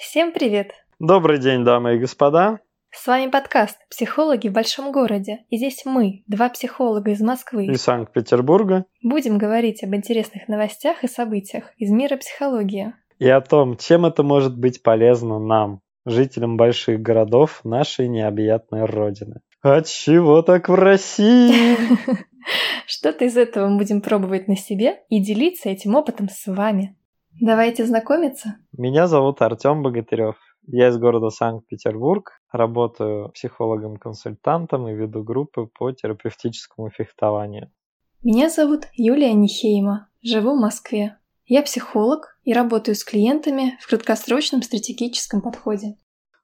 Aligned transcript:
Всем 0.00 0.32
привет! 0.32 0.72
Добрый 0.98 1.38
день, 1.38 1.62
дамы 1.62 1.96
и 1.96 1.98
господа. 1.98 2.60
С 2.90 3.06
вами 3.06 3.30
подкаст 3.30 3.76
«Психологи 3.90 4.48
в 4.48 4.52
большом 4.52 4.92
городе». 4.92 5.40
И 5.50 5.58
здесь 5.58 5.82
мы, 5.84 6.22
два 6.26 6.48
психолога 6.48 7.10
из 7.10 7.20
Москвы 7.20 7.66
и 7.66 7.74
Санкт-Петербурга, 7.74 8.86
будем 9.02 9.36
говорить 9.36 9.84
об 9.84 9.94
интересных 9.94 10.48
новостях 10.48 11.04
и 11.04 11.06
событиях 11.06 11.64
из 11.76 11.90
мира 11.90 12.16
психологии. 12.16 12.94
И 13.18 13.28
о 13.28 13.42
том, 13.42 13.76
чем 13.76 14.06
это 14.06 14.22
может 14.22 14.58
быть 14.58 14.82
полезно 14.82 15.38
нам, 15.38 15.82
жителям 16.06 16.56
больших 16.56 17.02
городов 17.02 17.60
нашей 17.62 18.08
необъятной 18.08 18.86
родины. 18.86 19.42
От 19.60 19.86
чего 19.86 20.40
так 20.40 20.70
в 20.70 20.74
России? 20.74 21.76
Что-то 22.86 23.26
из 23.26 23.36
этого 23.36 23.68
мы 23.68 23.76
будем 23.76 24.00
пробовать 24.00 24.48
на 24.48 24.56
себе 24.56 25.00
и 25.10 25.22
делиться 25.22 25.68
этим 25.68 25.94
опытом 25.94 26.30
с 26.30 26.46
вами. 26.46 26.96
Давайте 27.40 27.86
знакомиться. 27.86 28.56
Меня 28.76 29.06
зовут 29.06 29.40
Артем 29.40 29.82
Богатырев. 29.82 30.36
Я 30.66 30.88
из 30.88 30.98
города 30.98 31.30
Санкт-Петербург, 31.30 32.32
работаю 32.52 33.30
психологом-консультантом 33.30 34.86
и 34.88 34.94
веду 34.94 35.22
группы 35.22 35.66
по 35.66 35.90
терапевтическому 35.90 36.90
фехтованию. 36.90 37.70
Меня 38.22 38.50
зовут 38.50 38.88
Юлия 38.92 39.32
Нихейма, 39.32 40.08
живу 40.22 40.54
в 40.54 40.60
Москве. 40.60 41.16
Я 41.46 41.62
психолог 41.62 42.36
и 42.44 42.52
работаю 42.52 42.94
с 42.94 43.04
клиентами 43.04 43.78
в 43.80 43.88
краткосрочном 43.88 44.62
стратегическом 44.62 45.40
подходе. 45.40 45.96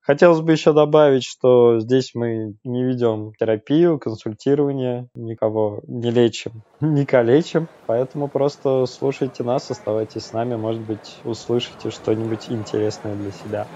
Хотелось 0.07 0.41
бы 0.41 0.53
еще 0.53 0.73
добавить, 0.73 1.25
что 1.25 1.81
здесь 1.81 2.13
мы 2.15 2.55
не 2.63 2.85
ведем 2.85 3.33
терапию, 3.41 3.99
консультирование, 3.99 5.09
никого 5.17 5.81
не 5.89 6.13
лечим, 6.13 6.63
не 6.81 7.05
калечим, 7.05 7.67
поэтому 7.87 8.29
просто 8.29 8.87
слушайте 8.87 9.43
нас, 9.43 9.69
оставайтесь 9.69 10.27
с 10.27 10.33
нами, 10.33 10.55
может 10.55 10.81
быть, 10.83 11.17
услышите 11.25 11.91
что-нибудь 11.91 12.47
интересное 12.51 13.17
для 13.17 13.33
себя. 13.33 13.67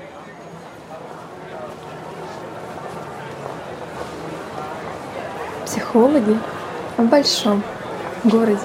Психологи 5.67 6.39
в 6.97 7.11
большом 7.11 7.65
городе. 8.23 8.61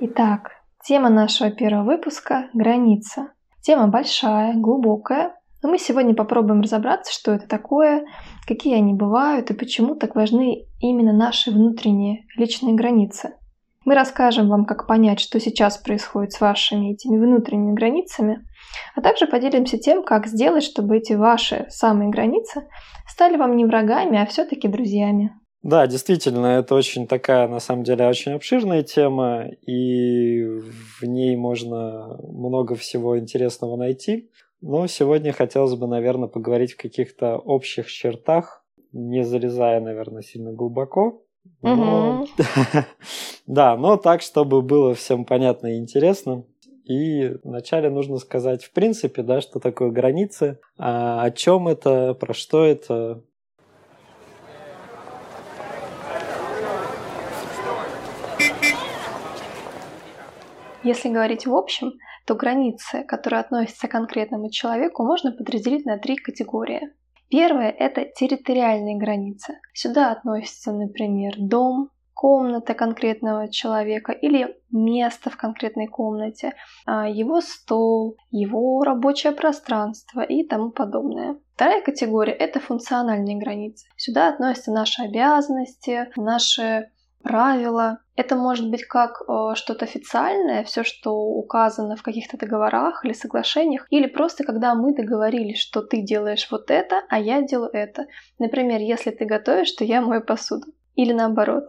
Итак, 0.00 0.57
Тема 0.88 1.10
нашего 1.10 1.50
первого 1.50 1.84
выпуска– 1.84 2.48
граница. 2.54 3.32
Тема 3.60 3.88
большая, 3.88 4.54
глубокая, 4.54 5.34
но 5.62 5.68
мы 5.68 5.78
сегодня 5.78 6.14
попробуем 6.14 6.62
разобраться, 6.62 7.12
что 7.12 7.32
это 7.32 7.46
такое, 7.46 8.06
какие 8.46 8.74
они 8.74 8.94
бывают 8.94 9.50
и 9.50 9.54
почему 9.54 9.96
так 9.96 10.14
важны 10.14 10.64
именно 10.80 11.12
наши 11.12 11.50
внутренние 11.50 12.24
личные 12.38 12.74
границы. 12.74 13.34
Мы 13.84 13.94
расскажем 13.94 14.48
вам, 14.48 14.64
как 14.64 14.86
понять, 14.86 15.20
что 15.20 15.38
сейчас 15.38 15.76
происходит 15.76 16.32
с 16.32 16.40
вашими 16.40 16.94
этими 16.94 17.18
внутренними 17.18 17.74
границами, 17.74 18.46
а 18.94 19.02
также 19.02 19.26
поделимся 19.26 19.76
тем, 19.76 20.02
как 20.02 20.26
сделать, 20.26 20.64
чтобы 20.64 20.96
эти 20.96 21.12
ваши 21.12 21.66
самые 21.68 22.08
границы 22.08 22.66
стали 23.06 23.36
вам 23.36 23.58
не 23.58 23.66
врагами, 23.66 24.18
а 24.18 24.24
все-таки 24.24 24.68
друзьями. 24.68 25.37
Да, 25.62 25.86
действительно, 25.86 26.58
это 26.58 26.74
очень 26.74 27.08
такая, 27.08 27.48
на 27.48 27.58
самом 27.58 27.82
деле, 27.82 28.06
очень 28.06 28.32
обширная 28.32 28.82
тема, 28.82 29.48
и 29.66 30.44
в 31.00 31.02
ней 31.02 31.36
можно 31.36 32.16
много 32.22 32.76
всего 32.76 33.18
интересного 33.18 33.76
найти. 33.76 34.30
Но 34.60 34.86
сегодня 34.86 35.32
хотелось 35.32 35.74
бы, 35.74 35.86
наверное, 35.86 36.28
поговорить 36.28 36.72
в 36.72 36.76
каких-то 36.80 37.36
общих 37.36 37.90
чертах, 37.90 38.64
не 38.92 39.24
залезая, 39.24 39.80
наверное, 39.80 40.22
сильно 40.22 40.52
глубоко. 40.52 41.22
Но... 41.62 42.26
да, 43.46 43.76
но 43.76 43.96
так, 43.96 44.22
чтобы 44.22 44.62
было 44.62 44.94
всем 44.94 45.24
понятно 45.24 45.68
и 45.68 45.78
интересно. 45.78 46.44
И 46.84 47.34
вначале 47.44 47.90
нужно 47.90 48.16
сказать, 48.16 48.64
в 48.64 48.72
принципе, 48.72 49.22
да, 49.22 49.40
что 49.40 49.60
такое 49.60 49.90
границы, 49.90 50.58
а 50.78 51.22
о 51.22 51.30
чем 51.30 51.68
это, 51.68 52.14
про 52.14 52.32
что 52.32 52.64
это, 52.64 53.22
Если 60.84 61.08
говорить 61.08 61.46
в 61.46 61.54
общем, 61.54 61.92
то 62.24 62.34
границы, 62.34 63.02
которые 63.04 63.40
относятся 63.40 63.88
к 63.88 63.90
конкретному 63.90 64.50
человеку, 64.50 65.04
можно 65.04 65.32
подразделить 65.32 65.84
на 65.86 65.98
три 65.98 66.16
категории. 66.16 66.92
Первая– 67.30 67.70
это 67.78 68.04
территориальные 68.04 68.96
границы. 68.96 69.58
Сюда 69.74 70.12
относятся, 70.12 70.72
например, 70.72 71.34
дом, 71.36 71.90
комната 72.14 72.74
конкретного 72.74 73.48
человека 73.50 74.12
или 74.12 74.56
место 74.72 75.30
в 75.30 75.36
конкретной 75.36 75.86
комнате, 75.86 76.54
а, 76.86 77.08
его 77.08 77.40
стол, 77.40 78.16
его 78.30 78.82
рабочее 78.82 79.32
пространство 79.32 80.22
и 80.22 80.44
тому 80.44 80.70
подобное. 80.70 81.36
Вторая 81.54 81.82
категория– 81.82 82.32
это 82.38 82.60
функциональные 82.60 83.36
границы. 83.36 83.86
Сюда 83.96 84.28
относятся 84.28 84.72
наши 84.72 85.02
обязанности, 85.02 86.08
наши 86.16 86.90
правила. 87.22 87.98
Это 88.16 88.36
может 88.36 88.70
быть 88.70 88.84
как 88.84 89.22
э, 89.22 89.54
что-то 89.54 89.84
официальное, 89.84 90.64
все, 90.64 90.82
что 90.84 91.14
указано 91.14 91.96
в 91.96 92.02
каких-то 92.02 92.36
договорах 92.36 93.04
или 93.04 93.12
соглашениях, 93.12 93.86
или 93.90 94.06
просто 94.06 94.44
когда 94.44 94.74
мы 94.74 94.94
договорились, 94.94 95.58
что 95.58 95.82
ты 95.82 96.02
делаешь 96.02 96.48
вот 96.50 96.70
это, 96.70 97.02
а 97.08 97.20
я 97.20 97.42
делаю 97.42 97.70
это. 97.72 98.06
Например, 98.38 98.80
если 98.80 99.10
ты 99.10 99.24
готовишь, 99.24 99.72
то 99.72 99.84
я 99.84 100.00
мою 100.00 100.22
посуду. 100.22 100.66
Или 100.94 101.12
наоборот. 101.12 101.66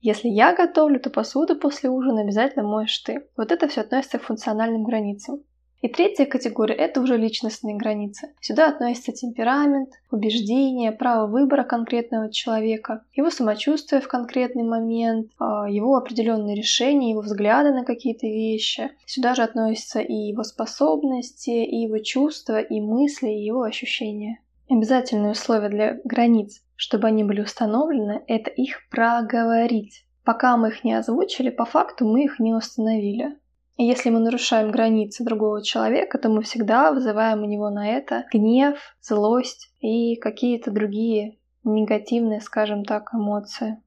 Если 0.00 0.28
я 0.28 0.54
готовлю, 0.54 1.00
то 1.00 1.10
посуду 1.10 1.56
после 1.56 1.88
ужина 1.90 2.22
обязательно 2.22 2.66
моешь 2.66 2.98
ты. 2.98 3.26
Вот 3.36 3.52
это 3.52 3.68
все 3.68 3.82
относится 3.82 4.18
к 4.18 4.24
функциональным 4.24 4.84
границам. 4.84 5.42
И 5.84 5.88
третья 5.88 6.24
категория– 6.24 6.74
это 6.76 7.02
уже 7.02 7.18
личностные 7.18 7.76
границы. 7.76 8.32
Сюда 8.40 8.68
относится 8.68 9.12
темперамент, 9.12 9.90
убеждения, 10.10 10.92
право 10.92 11.26
выбора 11.26 11.62
конкретного 11.62 12.32
человека, 12.32 13.04
его 13.12 13.28
самочувствие 13.28 14.00
в 14.00 14.08
конкретный 14.08 14.62
момент, 14.62 15.30
а, 15.38 15.68
его 15.68 15.94
определенные 15.94 16.56
решения, 16.56 17.10
его 17.10 17.20
взгляды 17.20 17.74
на 17.74 17.84
какие-то 17.84 18.26
вещи. 18.26 18.92
Сюда 19.04 19.34
же 19.34 19.42
относятся 19.42 20.00
и 20.00 20.14
его 20.14 20.42
способности, 20.42 21.50
и 21.50 21.82
его 21.82 21.98
чувства, 21.98 22.62
и 22.62 22.80
мысли, 22.80 23.28
и 23.28 23.44
его 23.44 23.60
ощущения. 23.60 24.40
Обязательное 24.70 25.32
условие 25.32 25.68
для 25.68 26.00
границ, 26.02 26.62
чтобы 26.76 27.08
они 27.08 27.24
были 27.24 27.42
установлены, 27.42 28.22
это 28.26 28.48
их 28.48 28.88
проговорить. 28.88 30.06
Пока 30.24 30.56
мы 30.56 30.68
их 30.68 30.82
не 30.82 30.94
озвучили, 30.94 31.50
по 31.50 31.66
факту 31.66 32.06
мы 32.06 32.24
их 32.24 32.38
не 32.38 32.54
установили. 32.54 33.36
И 33.76 33.82
если 33.82 34.08
мы 34.10 34.20
нарушаем 34.20 34.70
границы 34.70 35.24
другого 35.24 35.60
человека, 35.60 36.16
то 36.18 36.28
мы 36.28 36.42
всегда 36.42 36.92
вызываем 36.92 37.42
у 37.42 37.46
него 37.46 37.70
на 37.70 37.88
это 37.88 38.24
гнев, 38.32 38.78
злость 39.00 39.72
и 39.80 40.14
какие-то 40.14 40.70
другие 40.70 41.38
негативные, 41.64 42.40
скажем 42.40 42.84
так, 42.84 43.12
эмоции. 43.12 43.82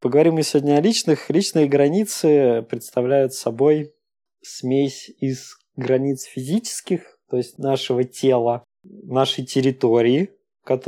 Поговорим 0.00 0.34
мы 0.34 0.42
сегодня 0.42 0.78
о 0.78 0.80
личных. 0.80 1.30
Личные 1.30 1.68
границы 1.68 2.66
представляют 2.68 3.34
собой 3.34 3.94
смесь 4.42 5.10
из 5.20 5.58
границ 5.76 6.24
физических, 6.24 7.20
то 7.30 7.36
есть 7.36 7.58
нашего 7.58 8.02
тела, 8.02 8.64
нашей 8.82 9.44
территории, 9.44 10.37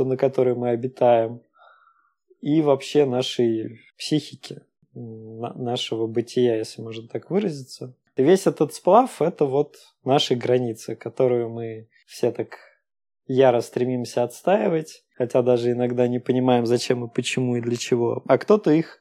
на 0.05 0.17
которой 0.17 0.55
мы 0.55 0.69
обитаем, 0.69 1.41
и 2.41 2.61
вообще 2.61 3.05
нашей 3.05 3.81
психики, 3.97 4.61
нашего 4.93 6.07
бытия, 6.07 6.57
если 6.57 6.81
можно 6.81 7.07
так 7.07 7.29
выразиться. 7.29 7.95
И 8.15 8.23
весь 8.23 8.47
этот 8.47 8.73
сплав– 8.73 9.21
это 9.21 9.45
вот 9.45 9.77
наши 10.03 10.35
границы, 10.35 10.95
которую 10.95 11.49
мы 11.49 11.87
все 12.05 12.31
так 12.31 12.57
яро 13.27 13.61
стремимся 13.61 14.23
отстаивать, 14.23 15.03
хотя 15.15 15.41
даже 15.41 15.71
иногда 15.71 16.07
не 16.07 16.19
понимаем, 16.19 16.65
зачем 16.65 17.05
и 17.05 17.13
почему 17.13 17.55
и 17.55 17.61
для 17.61 17.77
чего. 17.77 18.23
А 18.27 18.37
кто-то 18.37 18.71
их 18.71 18.99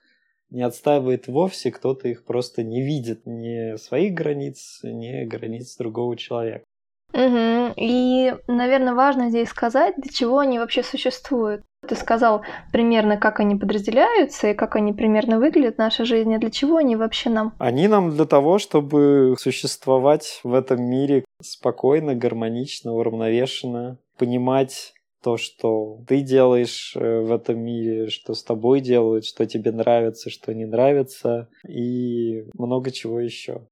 не 0.50 0.62
отстаивает 0.62 1.26
вовсе, 1.26 1.70
кто-то 1.70 2.08
их 2.08 2.24
просто 2.24 2.62
не 2.62 2.82
видит, 2.82 3.22
ни 3.24 3.76
своих 3.76 4.14
границ, 4.14 4.80
ни 4.82 5.24
границ 5.24 5.76
другого 5.76 6.16
человека. 6.16 6.64
Угу. 7.12 7.74
И, 7.76 8.34
наверное, 8.46 8.94
важно 8.94 9.30
здесь 9.30 9.48
сказать, 9.48 9.94
для 9.96 10.12
чего 10.12 10.38
они 10.38 10.58
вообще 10.58 10.82
существуют. 10.82 11.62
Ты 11.86 11.96
сказал 11.96 12.42
примерно, 12.72 13.16
как 13.16 13.40
они 13.40 13.56
подразделяются 13.56 14.50
и 14.50 14.54
как 14.54 14.76
они 14.76 14.92
примерно 14.92 15.38
выглядят 15.38 15.76
в 15.76 15.78
нашей 15.78 16.04
жизни. 16.04 16.34
А 16.34 16.38
для 16.38 16.50
чего 16.50 16.76
они 16.76 16.94
вообще 16.94 17.30
нам? 17.30 17.54
Они 17.58 17.88
нам 17.88 18.10
для 18.10 18.26
того, 18.26 18.58
чтобы 18.58 19.34
существовать 19.38 20.40
в 20.44 20.54
этом 20.54 20.82
мире 20.82 21.24
спокойно, 21.42 22.14
гармонично, 22.14 22.92
уравновешенно, 22.92 23.98
понимать 24.18 24.92
то, 25.22 25.36
что 25.36 25.98
ты 26.06 26.20
делаешь 26.20 26.94
э, 26.96 27.20
в 27.20 27.32
этом 27.32 27.60
мире, 27.60 28.08
что 28.08 28.34
с 28.34 28.42
тобой 28.42 28.80
делают, 28.80 29.24
что 29.24 29.46
тебе 29.46 29.70
нравится, 29.70 30.30
что 30.30 30.54
не 30.54 30.66
нравится, 30.66 31.48
и 31.68 32.44
много 32.54 32.90
чего 32.90 33.20
еще. 33.20 33.66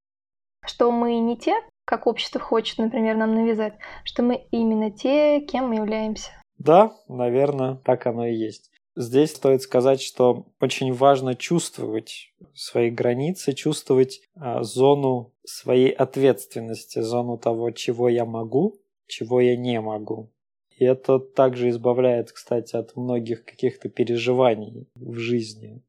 Что 0.66 0.90
мы 0.90 1.18
не 1.18 1.36
те, 1.36 1.54
как 1.88 2.06
общество 2.06 2.38
хочет, 2.38 2.76
например, 2.76 3.16
нам 3.16 3.34
навязать, 3.34 3.72
что 4.04 4.22
мы 4.22 4.46
именно 4.50 4.90
те, 4.90 5.40
кем 5.40 5.70
мы 5.70 5.76
являемся. 5.76 6.30
Да, 6.58 6.92
наверное, 7.08 7.76
так 7.76 8.06
оно 8.06 8.26
и 8.26 8.34
есть. 8.34 8.70
Здесь 8.94 9.30
стоит 9.30 9.62
сказать, 9.62 10.02
что 10.02 10.48
очень 10.60 10.92
важно 10.92 11.34
чувствовать 11.34 12.34
свои 12.52 12.90
границы, 12.90 13.54
чувствовать 13.54 14.20
а, 14.36 14.64
зону 14.64 15.32
своей 15.46 15.88
ответственности, 15.88 17.00
зону 17.00 17.38
того, 17.38 17.70
чего 17.70 18.10
я 18.10 18.26
могу, 18.26 18.76
чего 19.06 19.40
я 19.40 19.56
не 19.56 19.80
могу. 19.80 20.30
И 20.76 20.84
это 20.84 21.18
также 21.18 21.70
избавляет, 21.70 22.32
кстати, 22.32 22.76
от 22.76 22.96
многих 22.96 23.46
каких-то 23.46 23.88
переживаний 23.88 24.88
в 24.94 25.14
жизни 25.14 25.80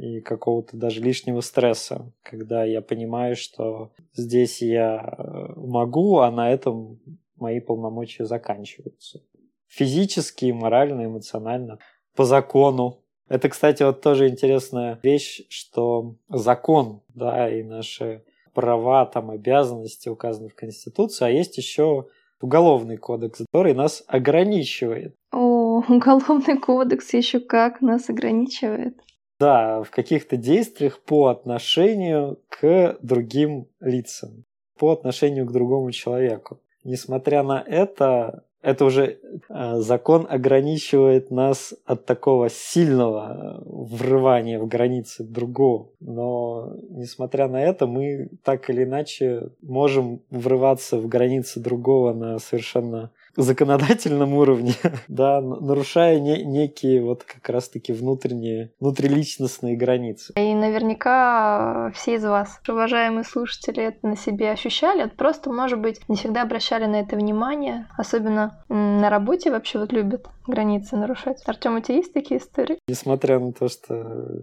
и 0.00 0.20
какого-то 0.20 0.76
даже 0.76 1.00
лишнего 1.00 1.40
стресса, 1.40 2.12
когда 2.22 2.64
я 2.64 2.80
понимаю, 2.80 3.36
что 3.36 3.90
здесь 4.14 4.62
я 4.62 5.16
э, 5.18 5.52
могу, 5.56 6.18
а 6.18 6.30
на 6.30 6.50
этом 6.50 7.00
мои 7.36 7.60
полномочия 7.60 8.24
заканчиваются. 8.24 9.22
Физически, 9.68 10.52
морально, 10.52 11.06
эмоционально 11.06 11.78
по 12.14 12.24
закону. 12.24 13.02
Это, 13.28 13.48
кстати, 13.48 13.82
вот 13.82 14.00
тоже 14.00 14.28
интересная 14.28 15.00
вещь, 15.02 15.42
что 15.48 16.14
закон, 16.28 17.02
да, 17.14 17.50
и 17.50 17.62
наши 17.62 18.22
права, 18.54 19.04
там, 19.04 19.30
обязанности 19.30 20.08
указаны 20.08 20.48
в 20.48 20.54
Конституции, 20.54 21.26
а 21.26 21.28
есть 21.28 21.58
еще 21.58 22.06
уголовный 22.40 22.96
кодекс, 22.96 23.40
который 23.40 23.74
нас 23.74 24.04
ограничивает. 24.06 25.14
О, 25.32 25.82
уголовный 25.88 26.58
кодекс 26.58 27.12
еще 27.12 27.40
как 27.40 27.80
нас 27.80 28.08
ограничивает. 28.08 28.96
Да, 29.38 29.82
в 29.82 29.90
каких-то 29.90 30.36
действиях 30.36 30.98
по 31.00 31.26
отношению 31.26 32.38
к 32.48 32.96
другим 33.02 33.66
лицам, 33.80 34.44
по 34.78 34.92
отношению 34.92 35.46
к 35.46 35.52
другому 35.52 35.92
человеку. 35.92 36.58
Несмотря 36.84 37.42
на 37.42 37.60
это, 37.60 38.44
это 38.62 38.84
уже 38.84 39.18
э, 39.48 39.74
закон 39.76 40.26
ограничивает 40.28 41.30
нас 41.30 41.74
от 41.84 42.06
такого 42.06 42.48
сильного 42.48 43.60
э, 43.60 43.62
врывания 43.64 44.58
в 44.58 44.66
границы 44.66 45.22
другого. 45.22 45.90
Но, 46.00 46.72
несмотря 46.88 47.46
на 47.48 47.62
это, 47.62 47.86
мы 47.86 48.28
так 48.42 48.70
или 48.70 48.84
иначе 48.84 49.50
можем 49.62 50.22
врываться 50.30 50.98
в 50.98 51.06
границы 51.06 51.60
другого 51.60 52.12
на 52.12 52.38
совершенно 52.38 53.10
законодательном 53.42 54.34
уровне, 54.34 54.74
да, 55.08 55.40
нарушая 55.40 56.20
не, 56.20 56.44
некие 56.44 57.02
вот 57.02 57.24
как 57.24 57.48
раз-таки 57.48 57.92
внутренние, 57.92 58.72
внутриличностные 58.80 59.76
границы. 59.76 60.32
И 60.36 60.54
наверняка 60.54 61.90
все 61.94 62.14
из 62.14 62.24
вас, 62.24 62.60
уважаемые 62.68 63.24
слушатели, 63.24 63.82
это 63.82 64.06
на 64.06 64.16
себе 64.16 64.50
ощущали, 64.50 65.08
просто, 65.08 65.52
может 65.52 65.80
быть, 65.80 66.00
не 66.08 66.16
всегда 66.16 66.42
обращали 66.42 66.86
на 66.86 67.00
это 67.00 67.16
внимание, 67.16 67.88
особенно 67.96 68.64
на 68.68 69.10
работе 69.10 69.50
вообще 69.50 69.78
вот 69.78 69.92
любят 69.92 70.26
границы 70.46 70.96
нарушать. 70.96 71.42
Артем, 71.46 71.76
у 71.76 71.80
тебя 71.80 71.96
есть 71.96 72.12
такие 72.12 72.40
истории? 72.40 72.78
Несмотря 72.88 73.38
на 73.38 73.52
то, 73.52 73.68
что 73.68 73.94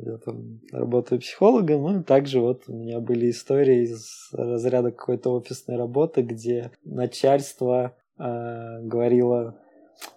я 0.06 0.18
там 0.18 0.60
работаю 0.72 1.22
психологом, 1.22 1.84
ну, 1.84 2.04
также 2.04 2.39
вот 2.39 2.63
у 2.68 2.74
меня 2.74 3.00
были 3.00 3.30
истории 3.30 3.84
из 3.84 4.30
разряда 4.34 4.92
какой-то 4.92 5.34
офисной 5.34 5.78
работы, 5.78 6.22
где 6.22 6.72
начальство 6.84 7.96
э, 8.24 8.81
говорила, 8.81 9.56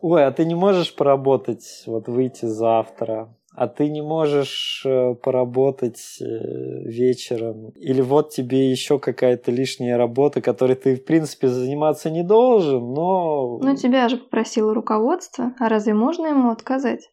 ой, 0.01 0.25
а 0.25 0.31
ты 0.31 0.45
не 0.45 0.55
можешь 0.55 0.95
поработать, 0.95 1.83
вот 1.87 2.09
выйти 2.09 2.47
завтра, 2.47 3.35
а 3.57 3.69
ты 3.69 3.89
не 3.89 4.03
можешь 4.03 4.83
э, 4.85 5.15
поработать 5.15 6.19
э, 6.21 6.25
вечером, 6.25 7.71
или 7.71 8.03
вот 8.03 8.31
тебе 8.31 8.71
еще 8.71 8.99
какая-то 8.99 9.51
лишняя 9.51 9.97
работа, 9.97 10.43
которой 10.43 10.77
ты, 10.77 10.97
в 10.97 11.05
принципе, 11.05 11.49
заниматься 11.49 12.11
не 12.11 12.23
должен, 12.23 12.93
но... 12.93 13.59
Ну, 13.59 13.77
тебя 13.77 14.09
же 14.09 14.19
попросило 14.19 14.75
руководство, 14.75 15.55
а 15.59 15.69
разве 15.69 15.95
можно 15.95 16.27
ему 16.27 16.51
отказать? 16.51 17.11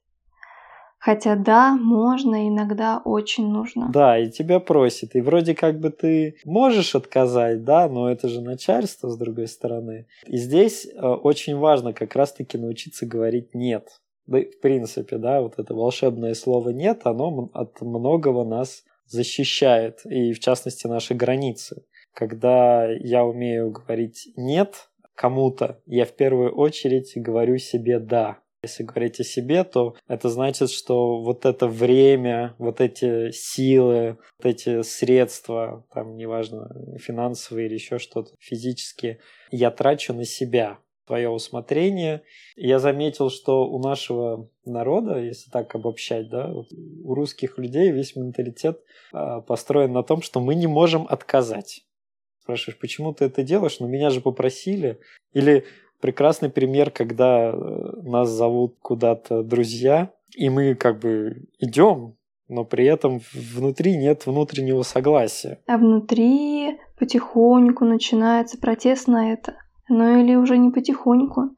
Хотя 1.04 1.36
да, 1.36 1.76
можно, 1.76 2.48
иногда 2.48 3.02
очень 3.04 3.50
нужно. 3.50 3.90
Да, 3.92 4.18
и 4.18 4.32
тебя 4.32 4.62
просит. 4.62 5.18
И 5.18 5.20
вроде 5.20 5.54
как 5.54 5.78
бы 5.78 5.90
ты 5.90 6.38
можешь 6.46 6.96
отказать, 6.96 7.66
да, 7.66 7.90
но 7.90 8.10
это 8.10 8.30
же 8.30 8.40
начальство 8.40 9.10
с 9.10 9.18
другой 9.18 9.48
стороны. 9.48 10.08
И 10.28 10.38
здесь 10.38 10.86
э, 10.86 11.06
очень 11.06 11.58
важно 11.58 11.92
как 11.92 12.16
раз-таки 12.16 12.58
научиться 12.58 13.06
говорить 13.06 13.54
«нет». 13.54 13.90
Да, 14.28 14.38
в 14.40 14.62
принципе, 14.62 15.18
да, 15.18 15.42
вот 15.42 15.56
это 15.58 15.74
волшебное 15.74 16.36
слово 16.36 16.70
«нет», 16.70 17.02
оно 17.04 17.50
от 17.54 17.82
многого 17.82 18.46
нас 18.46 18.86
защищает, 19.06 20.06
и 20.06 20.32
в 20.32 20.40
частности 20.40 20.88
наши 20.88 21.16
границы. 21.16 21.84
Когда 22.14 22.90
я 22.90 23.26
умею 23.26 23.72
говорить 23.72 24.32
«нет» 24.38 24.90
кому-то, 25.16 25.82
я 25.86 26.06
в 26.06 26.14
первую 26.14 26.56
очередь 26.56 27.12
говорю 27.18 27.58
себе 27.58 28.00
«да». 28.00 28.38
Если 28.64 28.84
говорить 28.84 29.20
о 29.20 29.26
себе, 29.26 29.66
то 29.66 29.96
это 30.08 30.30
значит, 30.30 30.72
что 30.72 31.22
вот 31.22 31.46
это 31.46 31.68
время, 31.68 32.56
вот 32.58 32.80
эти 32.80 33.32
силы, 33.32 34.18
вот 34.38 34.46
эти 34.46 34.84
средства, 34.84 35.86
там, 35.94 36.16
неважно, 36.16 36.70
финансовые 36.98 37.68
или 37.68 37.74
еще 37.74 38.00
что-то, 38.00 38.32
физические, 38.40 39.20
я 39.52 39.70
трачу 39.70 40.14
на 40.14 40.24
себя, 40.24 40.80
свое 41.06 41.30
усмотрение. 41.30 42.24
Я 42.56 42.80
заметил, 42.80 43.30
что 43.30 43.68
у 43.68 43.80
нашего 43.80 44.50
народа, 44.66 45.20
если 45.20 45.52
так 45.52 45.76
обобщать, 45.76 46.30
да, 46.30 46.48
вот 46.48 46.68
у 46.72 47.14
русских 47.14 47.58
людей 47.58 47.92
весь 47.92 48.16
менталитет 48.16 48.82
э, 49.12 49.42
построен 49.46 49.92
на 49.92 50.04
том, 50.04 50.22
что 50.22 50.40
мы 50.40 50.56
не 50.56 50.68
можем 50.68 51.06
отказать. 51.10 51.86
Спрашиваешь, 52.42 52.80
почему 52.80 53.14
ты 53.14 53.26
это 53.26 53.44
делаешь? 53.44 53.80
Ну, 53.80 53.88
меня 53.88 54.10
же 54.10 54.22
попросили. 54.22 55.00
Или 55.34 55.66
прекрасный 56.04 56.50
пример, 56.50 56.92
когда 56.92 57.50
э, 57.50 57.54
нас 58.02 58.30
зовут 58.30 58.76
куда-то 58.82 59.42
друзья, 59.42 60.12
и 60.36 60.50
мы 60.50 60.76
как 60.76 61.00
бы 61.00 61.48
идем, 61.60 62.18
но 62.50 62.66
при 62.66 62.86
этом 62.86 63.22
внутри 63.34 63.96
нет 63.96 64.26
внутреннего 64.26 64.84
согласия. 64.84 65.60
А 65.66 65.78
внутри 65.78 66.78
потихоньку 67.00 67.86
начинается 67.86 68.58
протест 68.58 69.08
на 69.08 69.32
это. 69.32 69.56
Ну 69.88 70.20
или 70.20 70.36
уже 70.36 70.58
не 70.58 70.72
потихоньку. 70.72 71.56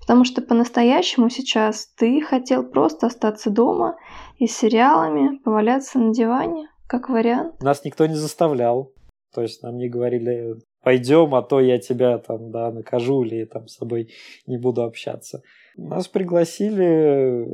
Потому 0.00 0.24
что 0.24 0.42
по-настоящему 0.42 1.28
сейчас 1.28 1.88
ты 1.96 2.20
хотел 2.20 2.62
просто 2.62 3.08
остаться 3.08 3.50
дома 3.50 3.96
и 4.38 4.46
с 4.46 4.56
сериалами 4.56 5.38
поваляться 5.38 5.98
на 5.98 6.14
диване, 6.14 6.68
как 6.86 7.08
вариант. 7.08 7.60
Нас 7.64 7.84
никто 7.84 8.06
не 8.06 8.14
заставлял. 8.14 8.92
То 9.34 9.42
есть 9.42 9.64
нам 9.64 9.76
не 9.76 9.88
говорили, 9.88 10.54
пойдем, 10.82 11.34
а 11.34 11.42
то 11.42 11.60
я 11.60 11.78
тебя 11.78 12.18
там, 12.18 12.50
да, 12.50 12.70
накажу 12.70 13.22
или 13.24 13.44
там 13.44 13.68
с 13.68 13.76
тобой 13.76 14.10
не 14.46 14.58
буду 14.58 14.82
общаться. 14.82 15.42
Нас 15.76 16.08
пригласили, 16.08 17.46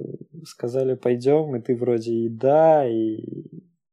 сказали, 0.45 0.95
пойдем, 0.95 1.55
и 1.57 1.61
ты 1.61 1.77
вроде 1.77 2.13
и 2.13 2.29
да, 2.29 2.89
и 2.89 3.45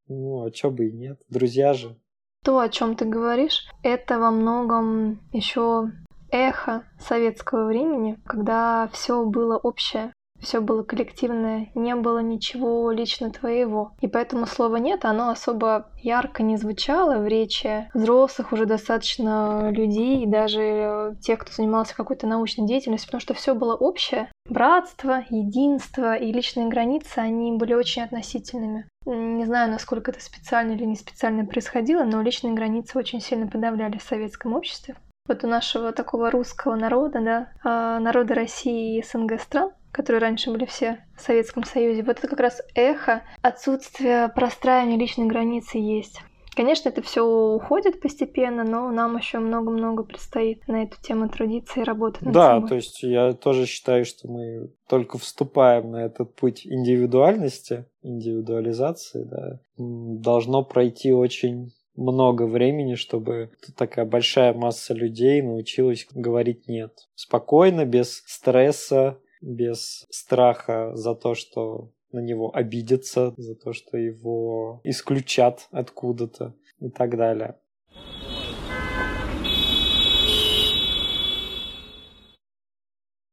ну, 0.08 0.44
а 0.44 0.50
чё 0.50 0.70
бы 0.70 0.88
и 0.88 0.92
нет, 0.92 1.18
друзья 1.28 1.74
же. 1.74 1.96
То, 2.44 2.58
о 2.58 2.68
чем 2.68 2.96
ты 2.96 3.04
говоришь, 3.04 3.68
это 3.82 4.18
во 4.18 4.30
многом 4.30 5.20
еще 5.32 5.92
эхо 6.30 6.84
советского 6.98 7.66
времени, 7.66 8.18
когда 8.24 8.88
все 8.92 9.24
было 9.24 9.56
общее 9.56 10.12
все 10.42 10.60
было 10.60 10.82
коллективное, 10.82 11.70
не 11.74 11.94
было 11.94 12.18
ничего 12.18 12.90
лично 12.90 13.30
твоего. 13.30 13.92
И 14.00 14.08
поэтому 14.08 14.46
слово 14.46 14.76
«нет», 14.76 15.04
оно 15.04 15.30
особо 15.30 15.90
ярко 16.02 16.42
не 16.42 16.56
звучало 16.56 17.18
в 17.18 17.26
речи 17.26 17.88
взрослых 17.94 18.52
уже 18.52 18.66
достаточно 18.66 19.70
людей, 19.70 20.22
и 20.22 20.26
даже 20.26 21.16
тех, 21.20 21.38
кто 21.38 21.52
занимался 21.52 21.96
какой-то 21.96 22.26
научной 22.26 22.66
деятельностью, 22.66 23.08
потому 23.08 23.20
что 23.20 23.34
все 23.34 23.54
было 23.54 23.74
общее. 23.74 24.30
Братство, 24.48 25.24
единство 25.30 26.14
и 26.14 26.32
личные 26.32 26.68
границы, 26.68 27.18
они 27.18 27.52
были 27.52 27.74
очень 27.74 28.02
относительными. 28.02 28.86
Не 29.06 29.44
знаю, 29.44 29.70
насколько 29.70 30.10
это 30.10 30.20
специально 30.20 30.72
или 30.72 30.84
не 30.84 30.96
специально 30.96 31.44
происходило, 31.44 32.04
но 32.04 32.22
личные 32.22 32.54
границы 32.54 32.98
очень 32.98 33.20
сильно 33.20 33.46
подавляли 33.46 33.98
в 33.98 34.02
советском 34.02 34.54
обществе. 34.54 34.96
Вот 35.28 35.44
у 35.44 35.46
нашего 35.46 35.92
такого 35.92 36.30
русского 36.30 36.74
народа, 36.74 37.20
да, 37.20 37.52
а, 37.62 38.00
народа 38.00 38.34
России 38.34 38.98
и 38.98 39.02
СНГ 39.04 39.40
стран, 39.40 39.70
которые 39.92 40.20
раньше 40.20 40.50
были 40.50 40.64
все 40.64 41.04
в 41.16 41.20
Советском 41.20 41.64
Союзе, 41.64 42.02
вот 42.02 42.18
это 42.18 42.26
как 42.26 42.40
раз 42.40 42.62
эхо 42.74 43.22
отсутствия 43.42 44.28
простраивания 44.34 44.98
личной 44.98 45.26
границы 45.26 45.78
есть. 45.78 46.20
Конечно, 46.54 46.90
это 46.90 47.00
все 47.00 47.22
уходит 47.22 48.00
постепенно, 48.00 48.62
но 48.62 48.90
нам 48.90 49.16
еще 49.16 49.38
много-много 49.38 50.02
предстоит 50.02 50.68
на 50.68 50.82
эту 50.82 51.00
тему 51.00 51.28
трудиться 51.30 51.80
и 51.80 51.84
работать 51.84 52.22
над 52.22 52.34
да, 52.34 52.54
собой. 52.54 52.68
то 52.68 52.74
есть 52.74 53.02
я 53.02 53.32
тоже 53.32 53.64
считаю, 53.64 54.04
что 54.04 54.28
мы 54.28 54.70
только 54.86 55.16
вступаем 55.16 55.92
на 55.92 56.04
этот 56.04 56.34
путь 56.34 56.66
индивидуальности, 56.66 57.86
индивидуализации, 58.02 59.24
да, 59.24 59.60
должно 59.78 60.62
пройти 60.62 61.12
очень 61.12 61.72
много 61.96 62.46
времени, 62.46 62.96
чтобы 62.96 63.50
такая 63.76 64.04
большая 64.04 64.52
масса 64.52 64.92
людей 64.92 65.40
научилась 65.40 66.06
говорить 66.10 66.68
нет. 66.68 66.92
Спокойно, 67.14 67.86
без 67.86 68.22
стресса, 68.26 69.18
без 69.42 70.06
страха 70.10 70.92
за 70.94 71.14
то, 71.14 71.34
что 71.34 71.90
на 72.12 72.20
него 72.20 72.54
обидятся, 72.54 73.34
за 73.36 73.54
то, 73.54 73.72
что 73.72 73.96
его 73.98 74.80
исключат 74.84 75.68
откуда-то 75.70 76.54
и 76.80 76.88
так 76.88 77.16
далее. 77.16 77.58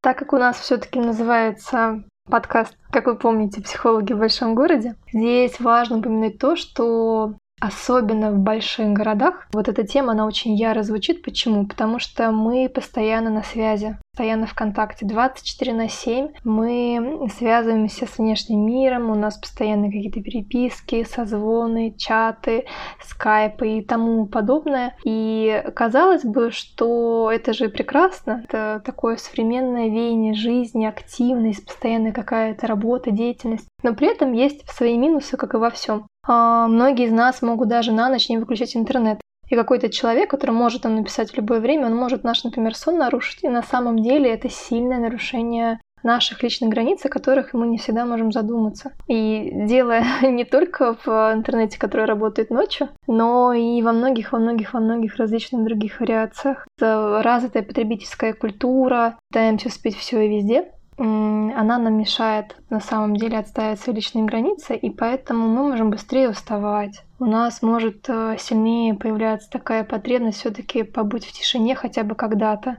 Так 0.01 0.17
как 0.17 0.33
у 0.33 0.37
нас 0.37 0.57
все-таки 0.59 0.99
называется 0.99 2.03
подкаст, 2.29 2.77
как 2.91 3.07
вы 3.07 3.17
помните, 3.17 3.61
«Психологи 3.61 4.13
в 4.13 4.19
большом 4.19 4.55
городе», 4.55 4.95
здесь 5.11 5.59
важно 5.59 5.97
упомянуть 5.97 6.39
то, 6.39 6.55
что 6.55 7.35
Особенно 7.59 8.31
в 8.31 8.39
больших 8.39 8.93
городах 8.93 9.47
вот 9.53 9.67
эта 9.67 9.85
тема, 9.85 10.13
она 10.13 10.25
очень 10.25 10.55
яро 10.55 10.83
звучит. 10.83 11.23
Почему? 11.23 11.65
Потому 11.65 11.99
что 11.99 12.31
мы 12.31 12.69
постоянно 12.69 13.29
на 13.29 13.43
связи, 13.43 13.97
постоянно 14.11 14.47
в 14.47 14.53
контакте. 14.53 15.05
24 15.05 15.73
на 15.73 15.89
7 15.89 16.29
мы 16.43 17.29
связываемся 17.37 18.05
с 18.05 18.17
внешним 18.17 18.65
миром, 18.65 19.09
у 19.09 19.15
нас 19.15 19.37
постоянно 19.37 19.87
какие-то 19.87 20.21
переписки, 20.21 21.03
созвоны, 21.03 21.93
чаты, 21.97 22.65
скайпы 23.03 23.77
и 23.77 23.81
тому 23.81 24.25
подобное. 24.25 24.95
И 25.03 25.63
казалось 25.75 26.23
бы, 26.23 26.51
что 26.51 27.31
это 27.31 27.53
же 27.53 27.69
прекрасно, 27.69 28.43
это 28.45 28.81
такое 28.85 29.17
современное 29.17 29.89
веяние 29.89 30.33
жизни, 30.33 30.85
активность, 30.85 31.65
постоянная 31.65 32.11
какая-то 32.11 32.67
работа, 32.67 33.11
деятельность. 33.11 33.67
Но 33.83 33.95
при 33.95 34.07
этом 34.07 34.33
есть 34.33 34.69
свои 34.69 34.97
минусы, 34.97 35.37
как 35.37 35.53
и 35.53 35.57
во 35.57 35.69
всем. 35.69 36.08
А, 36.27 36.67
многие 36.67 37.05
из 37.05 37.11
нас 37.11 37.41
могут 37.41 37.69
даже 37.69 37.91
на 37.91 38.09
ночь 38.09 38.29
не 38.29 38.37
выключать 38.37 38.75
интернет. 38.75 39.19
И 39.49 39.55
какой-то 39.55 39.89
человек, 39.89 40.29
который 40.29 40.51
может 40.51 40.83
там 40.83 40.95
написать 40.95 41.31
в 41.31 41.37
любое 41.37 41.59
время, 41.59 41.87
он 41.87 41.95
может 41.95 42.23
наш, 42.23 42.43
например, 42.43 42.75
сон 42.75 42.97
нарушить. 42.97 43.43
И 43.43 43.49
на 43.49 43.63
самом 43.63 43.99
деле 43.99 44.31
это 44.31 44.47
сильное 44.49 44.99
нарушение 44.99 45.79
наших 46.03 46.43
личных 46.43 46.69
границ, 46.69 47.05
о 47.05 47.09
которых 47.09 47.53
мы 47.53 47.67
не 47.67 47.77
всегда 47.77 48.05
можем 48.05 48.31
задуматься. 48.31 48.93
И 49.07 49.51
дело 49.65 49.99
не 50.21 50.45
только 50.45 50.95
в 51.03 51.07
интернете, 51.33 51.79
который 51.79 52.05
работает 52.05 52.49
ночью, 52.49 52.89
но 53.07 53.53
и 53.53 53.81
во 53.81 53.91
многих, 53.91 54.31
во 54.31 54.39
многих, 54.39 54.73
во 54.73 54.79
многих 54.79 55.17
различных 55.17 55.63
других 55.63 55.99
вариациях. 55.99 56.67
Это 56.77 57.21
развитая 57.23 57.63
потребительская 57.63 58.33
культура, 58.33 59.17
пытаемся 59.29 59.67
успеть 59.67 59.97
все 59.97 60.21
и 60.21 60.29
везде 60.29 60.71
она 61.03 61.77
нам 61.77 61.97
мешает 61.97 62.57
на 62.69 62.79
самом 62.79 63.15
деле 63.15 63.37
отставить 63.37 63.79
свои 63.79 63.95
личные 63.95 64.25
границы, 64.25 64.75
и 64.75 64.89
поэтому 64.89 65.47
мы 65.47 65.69
можем 65.69 65.91
быстрее 65.91 66.29
уставать. 66.29 67.03
У 67.19 67.25
нас 67.25 67.61
может 67.61 68.09
э, 68.09 68.35
сильнее 68.37 68.93
появляться 68.95 69.49
такая 69.49 69.83
потребность 69.83 70.39
все-таки 70.39 70.83
побыть 70.83 71.25
в 71.25 71.31
тишине 71.31 71.75
хотя 71.75 72.03
бы 72.03 72.15
когда-то, 72.15 72.77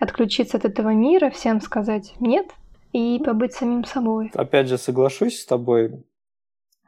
отключиться 0.00 0.56
от 0.56 0.64
этого 0.64 0.90
мира, 0.90 1.30
всем 1.30 1.60
сказать 1.60 2.14
нет 2.18 2.48
и 2.92 3.20
побыть 3.24 3.52
самим 3.52 3.84
собой. 3.84 4.30
Опять 4.34 4.68
же, 4.68 4.76
соглашусь 4.76 5.40
с 5.40 5.46
тобой, 5.46 6.02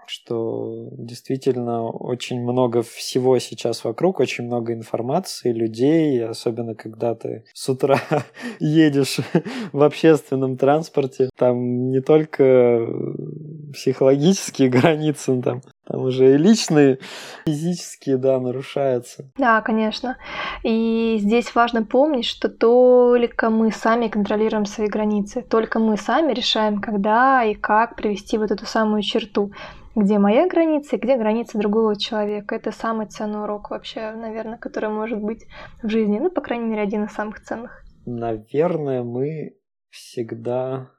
что 0.07 0.89
действительно 0.93 1.89
очень 1.89 2.41
много 2.41 2.83
всего 2.83 3.39
сейчас 3.39 3.85
вокруг, 3.85 4.21
очень 4.21 4.45
много 4.45 4.73
информации, 4.73 5.53
людей, 5.53 6.25
особенно 6.25 6.75
когда 6.75 7.15
ты 7.15 7.45
с 7.55 7.69
утра 7.69 8.01
едешь 8.61 9.19
в 9.73 9.83
общественном 9.83 10.57
транспорте, 10.57 11.31
там 11.37 11.91
не 11.91 12.01
только 12.01 12.87
психологические 13.73 14.69
границы, 14.71 15.41
там, 15.43 15.63
там 15.93 16.05
уже 16.05 16.35
и 16.35 16.39
личные, 16.39 16.99
физические, 17.45 18.17
да, 18.17 18.41
нарушаются. 18.41 19.31
Да, 19.37 19.61
конечно. 19.61 20.17
И 20.65 21.19
здесь 21.21 21.55
важно 21.55 21.85
помнить, 21.85 22.25
что 22.25 22.49
только 22.49 23.51
мы 23.51 23.71
сами 23.71 24.09
контролируем 24.09 24.65
свои 24.65 24.89
границы, 24.89 25.43
только 25.43 25.79
мы 25.79 25.99
сами 25.99 26.33
решаем, 26.33 26.81
когда 26.81 27.45
и 27.45 27.55
как 27.55 27.97
привести 27.97 28.39
вот 28.39 28.51
эту 28.51 28.67
самую 28.67 29.03
черту 29.03 29.53
где 29.95 30.19
моя 30.19 30.49
граница 30.49 30.97
и 30.97 30.99
где 30.99 31.19
граница 31.19 31.59
другого 31.59 31.99
человека. 31.99 32.55
Это 32.55 32.73
самый 32.73 33.09
ценный 33.09 33.43
урок 33.43 33.69
вообще, 33.69 34.13
наверное, 34.13 34.57
который 34.57 34.89
может 34.89 35.21
быть 35.21 35.45
в 35.83 35.89
жизни. 35.91 36.19
Ну, 36.19 36.31
по 36.31 36.41
крайней 36.41 36.65
мере, 36.65 36.81
один 36.81 37.05
из 37.05 37.13
самых 37.13 37.43
ценных. 37.43 37.85
Наверное, 38.07 39.03
мы 39.03 39.59
всегда, 39.91 40.91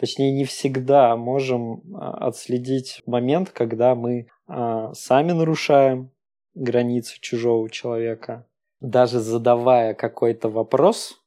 точнее, 0.00 0.32
не 0.32 0.46
всегда 0.46 1.14
можем 1.16 1.82
а, 1.94 2.26
отследить 2.26 3.02
момент, 3.04 3.50
когда 3.50 3.94
мы 3.94 4.28
сами 4.48 5.32
нарушаем 5.32 6.10
границы 6.54 7.18
чужого 7.20 7.70
человека. 7.70 8.46
Даже 8.80 9.20
задавая 9.20 9.94
какой-то 9.94 10.48
вопрос, 10.48 11.20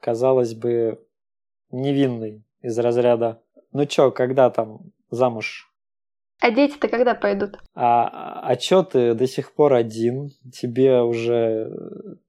казалось 0.00 0.54
бы, 0.54 1.00
невинный 1.70 2.44
из 2.60 2.78
разряда 2.78 3.40
«Ну 3.72 3.86
чё, 3.86 4.10
когда 4.10 4.50
там 4.50 4.92
замуж 5.10 5.70
а 6.40 6.50
дети-то 6.50 6.88
когда 6.88 7.14
пойдут? 7.14 7.58
А, 7.74 8.40
а 8.42 8.56
чё 8.56 8.82
ты 8.82 9.14
до 9.14 9.26
сих 9.26 9.52
пор 9.52 9.72
один? 9.72 10.30
Тебе 10.52 11.00
уже 11.00 11.72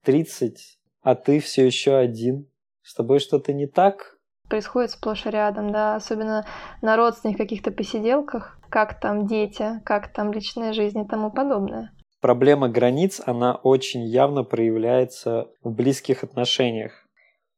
30, 0.04 0.80
а 1.01 1.16
ты 1.16 1.39
все 1.39 1.66
еще 1.66 1.98
один. 1.98 2.48
С 2.84 2.94
тобой 2.96 3.20
что-то 3.20 3.51
не 3.51 3.68
так? 3.68 4.18
Происходит 4.50 4.92
сплошь 4.92 5.25
и 5.25 5.30
рядом, 5.30 5.74
да, 5.74 5.96
особенно 5.96 6.46
на 6.82 6.96
родственных 6.96 7.38
каких-то 7.38 7.70
посиделках, 7.70 8.57
как 8.70 9.00
там 9.00 9.28
дети, 9.28 9.82
как 9.86 10.14
там 10.14 10.32
личная 10.32 10.74
жизнь 10.74 11.00
и 11.00 11.08
тому 11.08 11.32
подобное. 11.32 11.92
Проблема 12.22 12.70
границ, 12.70 13.22
она 13.26 13.56
очень 13.56 14.04
явно 14.06 14.44
проявляется 14.44 15.48
в 15.64 15.72
близких 15.72 16.24
отношениях. 16.24 17.06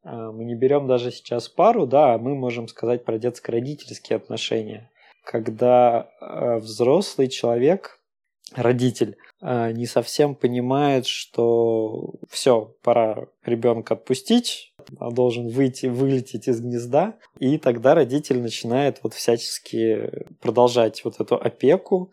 А, 0.03 0.31
мы 0.31 0.43
не 0.43 0.55
берем 0.55 0.87
даже 0.87 1.11
сейчас 1.11 1.47
пару, 1.47 1.85
да, 1.85 2.13
а 2.13 2.17
мы 2.17 2.35
можем 2.35 2.67
сказать 2.67 3.05
про 3.05 3.17
детско-родительские 3.17 4.17
отношения 4.17 4.89
когда 5.29 6.09
э, 6.19 6.57
взрослый 6.57 7.27
человек, 7.27 7.98
родитель, 8.55 9.17
э, 9.41 9.71
не 9.71 9.85
совсем 9.85 10.35
понимает, 10.35 11.05
что 11.05 12.13
все, 12.29 12.73
пора 12.83 13.27
ребенка 13.43 13.93
отпустить, 13.93 14.73
должен 14.89 15.47
выйти, 15.49 15.87
вылететь 15.87 16.47
из 16.47 16.61
гнезда, 16.61 17.15
и 17.37 17.57
тогда 17.57 17.95
родитель 17.95 18.39
начинает 18.41 18.99
вот 19.03 19.13
всячески 19.13 20.11
продолжать 20.41 21.03
вот 21.03 21.19
эту 21.19 21.35
опеку, 21.35 22.11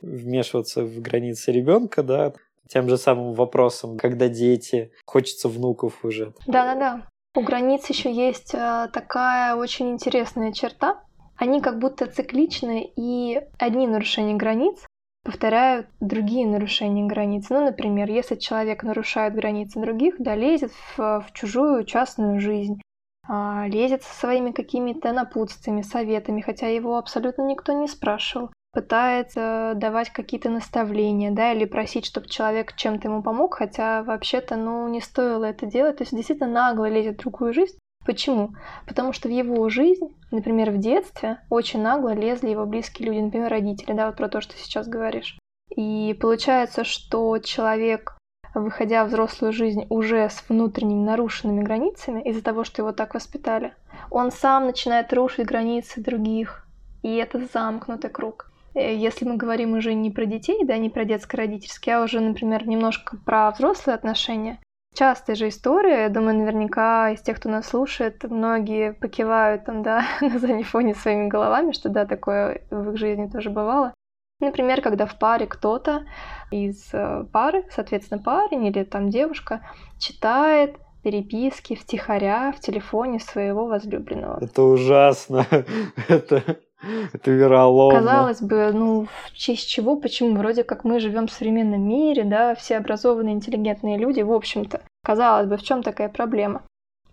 вмешиваться 0.00 0.84
в 0.84 1.00
границы 1.00 1.52
ребенка, 1.52 2.02
да, 2.02 2.32
тем 2.68 2.88
же 2.88 2.98
самым 2.98 3.32
вопросом, 3.32 3.96
когда 3.96 4.28
дети, 4.28 4.92
хочется 5.06 5.48
внуков 5.48 6.04
уже. 6.04 6.34
Да-да-да. 6.46 7.08
У 7.34 7.40
границ 7.40 7.88
еще 7.88 8.12
есть 8.12 8.54
э, 8.54 8.88
такая 8.92 9.54
очень 9.54 9.90
интересная 9.90 10.52
черта, 10.52 11.02
они 11.36 11.60
как 11.60 11.78
будто 11.78 12.06
цикличны, 12.06 12.90
и 12.96 13.40
одни 13.58 13.86
нарушения 13.86 14.34
границ 14.34 14.84
повторяют 15.24 15.88
другие 16.00 16.46
нарушения 16.46 17.06
границ. 17.06 17.50
Ну, 17.50 17.64
например, 17.64 18.10
если 18.10 18.36
человек 18.36 18.82
нарушает 18.82 19.34
границы 19.34 19.80
других, 19.80 20.16
да, 20.18 20.34
лезет 20.34 20.72
в, 20.72 20.98
в 20.98 21.32
чужую 21.32 21.84
частную 21.84 22.40
жизнь, 22.40 22.80
а, 23.28 23.66
лезет 23.68 24.02
со 24.02 24.14
своими 24.14 24.52
какими-то 24.52 25.12
напутствиями, 25.12 25.82
советами, 25.82 26.40
хотя 26.40 26.68
его 26.68 26.96
абсолютно 26.96 27.42
никто 27.42 27.72
не 27.72 27.86
спрашивал, 27.86 28.50
пытается 28.72 29.72
давать 29.76 30.10
какие-то 30.10 30.50
наставления, 30.50 31.30
да, 31.30 31.52
или 31.52 31.66
просить, 31.66 32.06
чтобы 32.06 32.28
человек 32.28 32.74
чем-то 32.74 33.08
ему 33.08 33.22
помог, 33.22 33.54
хотя 33.56 34.02
вообще-то, 34.02 34.56
ну, 34.56 34.88
не 34.88 35.00
стоило 35.00 35.44
это 35.44 35.66
делать, 35.66 35.98
то 35.98 36.02
есть 36.02 36.14
действительно 36.14 36.48
нагло 36.48 36.88
лезет 36.88 37.16
в 37.18 37.20
другую 37.20 37.52
жизнь, 37.52 37.78
Почему? 38.08 38.54
Потому 38.86 39.12
что 39.12 39.28
в 39.28 39.30
его 39.30 39.68
жизнь, 39.68 40.16
например, 40.30 40.70
в 40.70 40.78
детстве, 40.78 41.40
очень 41.50 41.82
нагло 41.82 42.14
лезли 42.14 42.48
его 42.48 42.64
близкие 42.64 43.06
люди, 43.06 43.18
например, 43.20 43.50
родители, 43.50 43.92
да, 43.92 44.06
вот 44.06 44.16
про 44.16 44.30
то, 44.30 44.40
что 44.40 44.56
сейчас 44.56 44.88
говоришь. 44.88 45.38
И 45.76 46.16
получается, 46.18 46.84
что 46.84 47.36
человек, 47.36 48.16
выходя 48.54 49.04
в 49.04 49.08
взрослую 49.08 49.52
жизнь 49.52 49.84
уже 49.90 50.30
с 50.30 50.42
внутренними 50.48 51.04
нарушенными 51.04 51.62
границами, 51.62 52.22
из-за 52.22 52.42
того, 52.42 52.64
что 52.64 52.80
его 52.80 52.92
так 52.92 53.12
воспитали, 53.12 53.74
он 54.10 54.30
сам 54.30 54.64
начинает 54.64 55.12
рушить 55.12 55.44
границы 55.44 56.00
других. 56.00 56.66
И 57.02 57.14
это 57.14 57.44
замкнутый 57.52 58.08
круг. 58.08 58.50
Э, 58.74 58.96
если 58.96 59.26
мы 59.26 59.36
говорим 59.36 59.74
уже 59.74 59.92
не 59.92 60.10
про 60.10 60.24
детей, 60.24 60.64
да, 60.64 60.78
не 60.78 60.88
про 60.88 61.04
детско-родительские, 61.04 61.96
а 61.96 62.04
уже, 62.04 62.20
например, 62.20 62.66
немножко 62.66 63.18
про 63.18 63.50
взрослые 63.50 63.96
отношения, 63.96 64.60
частая 64.94 65.36
же 65.36 65.48
история, 65.48 66.02
я 66.02 66.08
думаю, 66.08 66.36
наверняка 66.36 67.10
из 67.10 67.20
тех, 67.20 67.38
кто 67.38 67.48
нас 67.48 67.68
слушает, 67.68 68.24
многие 68.24 68.92
покивают 68.92 69.64
там, 69.64 69.82
да, 69.82 70.04
на 70.20 70.38
заднем 70.38 70.64
фоне 70.64 70.94
своими 70.94 71.28
головами, 71.28 71.72
что 71.72 71.88
да, 71.88 72.06
такое 72.06 72.62
в 72.70 72.90
их 72.90 72.96
жизни 72.98 73.28
тоже 73.28 73.50
бывало. 73.50 73.94
Например, 74.40 74.80
когда 74.80 75.06
в 75.06 75.18
паре 75.18 75.46
кто-то 75.46 76.04
из 76.52 76.90
э, 76.92 77.24
пары, 77.32 77.64
соответственно, 77.70 78.22
парень 78.22 78.66
или 78.66 78.84
там 78.84 79.10
девушка, 79.10 79.62
читает 79.98 80.76
переписки 81.02 81.74
втихаря 81.74 82.52
в 82.52 82.60
телефоне 82.60 83.18
своего 83.18 83.66
возлюбленного. 83.66 84.38
Это 84.40 84.62
ужасно. 84.62 85.44
Это 86.08 86.58
это 87.12 87.30
вероломно. 87.30 87.98
Казалось 87.98 88.40
бы, 88.40 88.70
ну, 88.72 89.06
в 89.06 89.32
честь 89.32 89.68
чего, 89.68 89.96
почему? 89.96 90.36
Вроде 90.36 90.64
как 90.64 90.84
мы 90.84 91.00
живем 91.00 91.26
в 91.26 91.32
современном 91.32 91.82
мире, 91.82 92.24
да, 92.24 92.54
все 92.54 92.76
образованные, 92.76 93.34
интеллигентные 93.34 93.98
люди, 93.98 94.20
в 94.20 94.32
общем-то. 94.32 94.82
Казалось 95.04 95.46
бы, 95.46 95.56
в 95.56 95.62
чем 95.62 95.82
такая 95.82 96.08
проблема? 96.08 96.62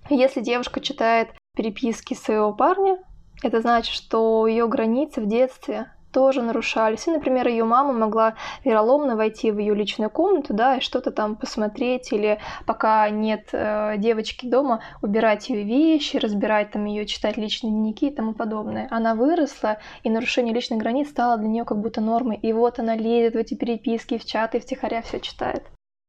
Если 0.10 0.42
девушка 0.42 0.82
читает 0.82 1.30
переписки 1.56 2.14
своего 2.14 2.54
парня, 2.54 3.00
это 3.42 3.62
значит, 3.62 3.94
что 3.94 4.48
ее 4.48 4.68
границы 4.68 5.22
в 5.22 5.28
детстве 5.28 5.92
тоже 6.16 6.42
нарушались. 6.42 7.08
И, 7.08 7.12
например, 7.12 7.50
ее 7.50 7.66
мама 7.66 7.92
могла 7.92 8.36
вероломно 8.64 9.18
войти 9.18 9.52
в 9.52 9.60
ее 9.60 9.76
личную 9.76 10.10
комнату, 10.10 10.54
да, 10.54 10.78
и 10.78 10.80
что-то 10.80 11.12
там 11.12 11.36
посмотреть, 11.36 12.14
или 12.14 12.40
пока 12.66 13.10
нет 13.10 13.50
э, 13.52 13.96
девочки 13.98 14.46
дома, 14.46 14.80
убирать 15.02 15.50
ее 15.50 15.64
вещи, 15.64 16.16
разбирать 16.16 16.72
там 16.72 16.86
ее, 16.86 17.06
читать 17.06 17.36
личные 17.36 17.72
дневники 17.72 18.08
и 18.08 18.16
тому 18.16 18.34
подобное. 18.34 18.88
Она 18.92 19.14
выросла, 19.14 19.80
и 20.04 20.10
нарушение 20.10 20.54
личных 20.54 20.80
границ 20.80 21.10
стало 21.10 21.38
для 21.38 21.50
нее 21.50 21.66
как 21.66 21.82
будто 21.82 22.00
нормой. 22.00 22.38
И 22.38 22.54
вот 22.54 22.80
она 22.80 22.96
лезет 22.96 23.34
в 23.34 23.38
эти 23.38 23.54
переписки, 23.56 24.18
в 24.18 24.24
чаты, 24.24 24.62
втихаря 24.62 25.02
все 25.02 25.20
читает. 25.20 25.64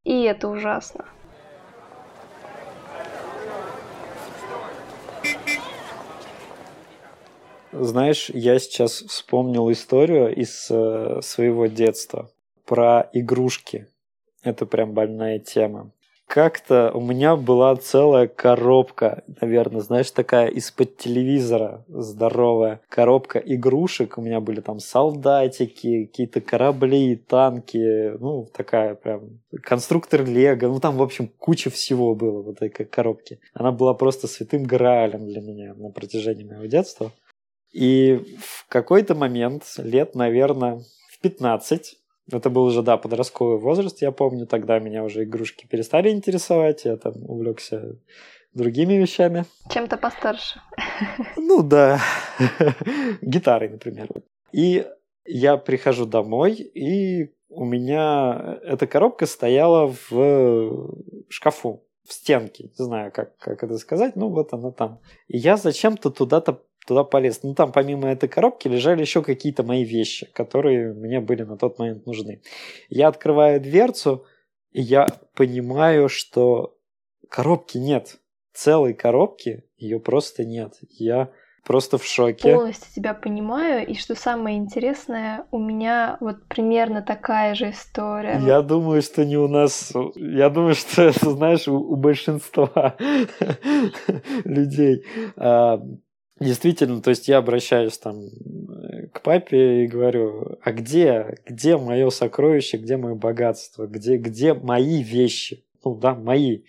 И 0.05 0.23
это 0.23 0.49
ужасно. 0.49 1.07
Знаешь, 7.81 8.31
я 8.33 8.59
сейчас 8.59 9.03
вспомнил 9.03 9.71
историю 9.71 10.35
из 10.35 10.69
э, 10.71 11.21
своего 11.23 11.67
детства 11.67 12.31
про 12.65 13.09
игрушки. 13.13 13.87
Это 14.43 14.67
прям 14.67 14.93
больная 14.93 15.39
тема. 15.39 15.91
Как-то 16.27 16.91
у 16.93 17.01
меня 17.01 17.37
была 17.37 17.77
целая 17.77 18.27
коробка, 18.27 19.23
наверное, 19.41 19.81
знаешь, 19.81 20.11
такая 20.11 20.49
из-под 20.49 20.97
телевизора 20.97 21.85
здоровая 21.87 22.81
коробка 22.89 23.39
игрушек. 23.39 24.19
У 24.19 24.23
меня 24.23 24.41
были 24.41 24.61
там 24.61 24.81
солдатики, 24.81 26.07
какие-то 26.07 26.41
корабли, 26.41 27.15
танки, 27.15 28.19
ну, 28.19 28.49
такая 28.53 28.97
прям 28.97 29.41
конструктор 29.63 30.25
Лего. 30.25 30.67
Ну, 30.67 30.81
там, 30.81 30.97
в 30.97 31.03
общем, 31.03 31.31
куча 31.39 31.71
всего 31.71 32.17
было 32.17 32.43
в 32.43 32.51
этой 32.51 32.71
коробке. 32.71 33.39
Она 33.55 33.71
была 33.71 33.95
просто 33.95 34.27
святым 34.27 34.65
граалем 34.65 35.27
для 35.27 35.41
меня 35.41 35.75
на 35.75 35.91
протяжении 35.91 36.45
моего 36.45 36.67
детства. 36.67 37.13
И 37.73 38.37
в 38.39 38.67
какой-то 38.69 39.15
момент, 39.15 39.65
лет, 39.79 40.15
наверное, 40.15 40.83
в 41.11 41.21
15, 41.21 41.97
это 42.33 42.51
был 42.51 42.65
уже, 42.65 42.83
да, 42.83 42.97
подростковый 42.97 43.59
возраст, 43.59 44.03
я 44.03 44.11
помню, 44.11 44.47
тогда 44.47 44.79
меня 44.79 45.05
уже 45.05 45.25
игрушки 45.25 45.67
перестали 45.67 46.11
интересовать, 46.11 46.85
я 46.85 46.97
там 46.97 47.15
увлекся 47.29 47.97
другими 48.53 48.95
вещами. 48.95 49.45
Чем-то 49.71 49.97
постарше. 49.97 50.61
Ну 51.37 51.63
да, 51.63 52.01
гитарой, 53.21 53.69
например. 53.69 54.09
И 54.53 54.87
я 55.25 55.57
прихожу 55.57 56.07
домой, 56.07 56.55
и 56.55 57.33
у 57.49 57.65
меня 57.65 58.59
эта 58.63 58.87
коробка 58.87 59.27
стояла 59.27 59.95
в 60.11 60.95
шкафу, 61.29 61.85
в 62.07 62.13
стенке. 62.13 62.71
Не 62.79 62.85
знаю, 62.85 63.13
как, 63.13 63.37
как 63.39 63.63
это 63.63 63.79
сказать, 63.79 64.17
ну 64.17 64.31
вот 64.31 64.53
она 64.53 64.71
там. 64.71 65.01
И 65.29 65.39
я 65.39 65.57
зачем-то 65.57 66.11
туда-то 66.11 66.63
туда 66.87 67.05
полез. 67.05 67.43
Ну, 67.43 67.55
там 67.55 67.73
помимо 67.73 68.09
этой 68.09 68.29
коробки 68.29 68.69
лежали 68.69 69.01
еще 69.01 69.23
какие-то 69.23 69.63
мои 69.63 69.85
вещи, 69.85 70.27
которые 70.33 70.95
мне 70.95 71.21
были 71.21 71.43
на 71.43 71.57
тот 71.57 71.79
момент 71.79 72.07
нужны. 72.07 72.41
Я 72.89 73.09
открываю 73.09 73.61
дверцу, 73.61 74.25
и 74.73 74.83
я 74.83 75.07
понимаю, 75.35 76.09
что 76.09 76.79
коробки 77.29 77.79
нет. 77.79 78.17
Целой 78.53 78.95
коробки 78.95 79.65
ее 79.77 80.01
просто 80.01 80.45
нет. 80.45 80.75
Я 80.91 81.31
просто 81.67 81.99
в 81.99 82.05
шоке. 82.05 82.55
Полностью 82.55 82.93
тебя 82.95 83.13
понимаю, 83.13 83.87
и 83.87 83.95
что 83.95 84.15
самое 84.15 84.57
интересное, 84.57 85.47
у 85.51 85.59
меня 85.59 86.17
вот 86.21 86.47
примерно 86.49 87.03
такая 87.03 87.55
же 87.55 87.71
история. 87.71 88.41
Я 88.45 88.63
думаю, 88.63 89.03
что 89.03 89.25
не 89.25 89.37
у 89.37 89.49
нас, 89.49 89.93
я 90.15 90.49
думаю, 90.49 90.75
что 90.75 91.03
это, 91.03 91.31
знаешь, 91.31 91.67
у, 91.67 91.75
у 91.77 91.97
большинства 91.97 92.97
людей. 94.45 95.05
Действительно, 96.39 97.01
то 97.01 97.11
есть 97.11 97.29
я 97.29 97.39
обращаюсь 97.39 97.97
там 97.97 98.27
э, 98.27 99.07
к 99.13 99.23
папе 99.23 99.85
и 99.85 99.87
говорю, 99.87 100.59
а 100.61 100.73
где, 100.73 101.39
где 101.47 101.79
мое 101.79 102.11
сокровище, 102.11 102.77
где 102.77 102.99
мое 102.99 103.15
богатство, 103.15 103.87
где, 103.87 104.19
где 104.19 104.53
мои 104.53 105.03
вещи? 105.03 105.65
Ну 105.83 105.95
да, 105.95 106.15
мои. 106.15 106.65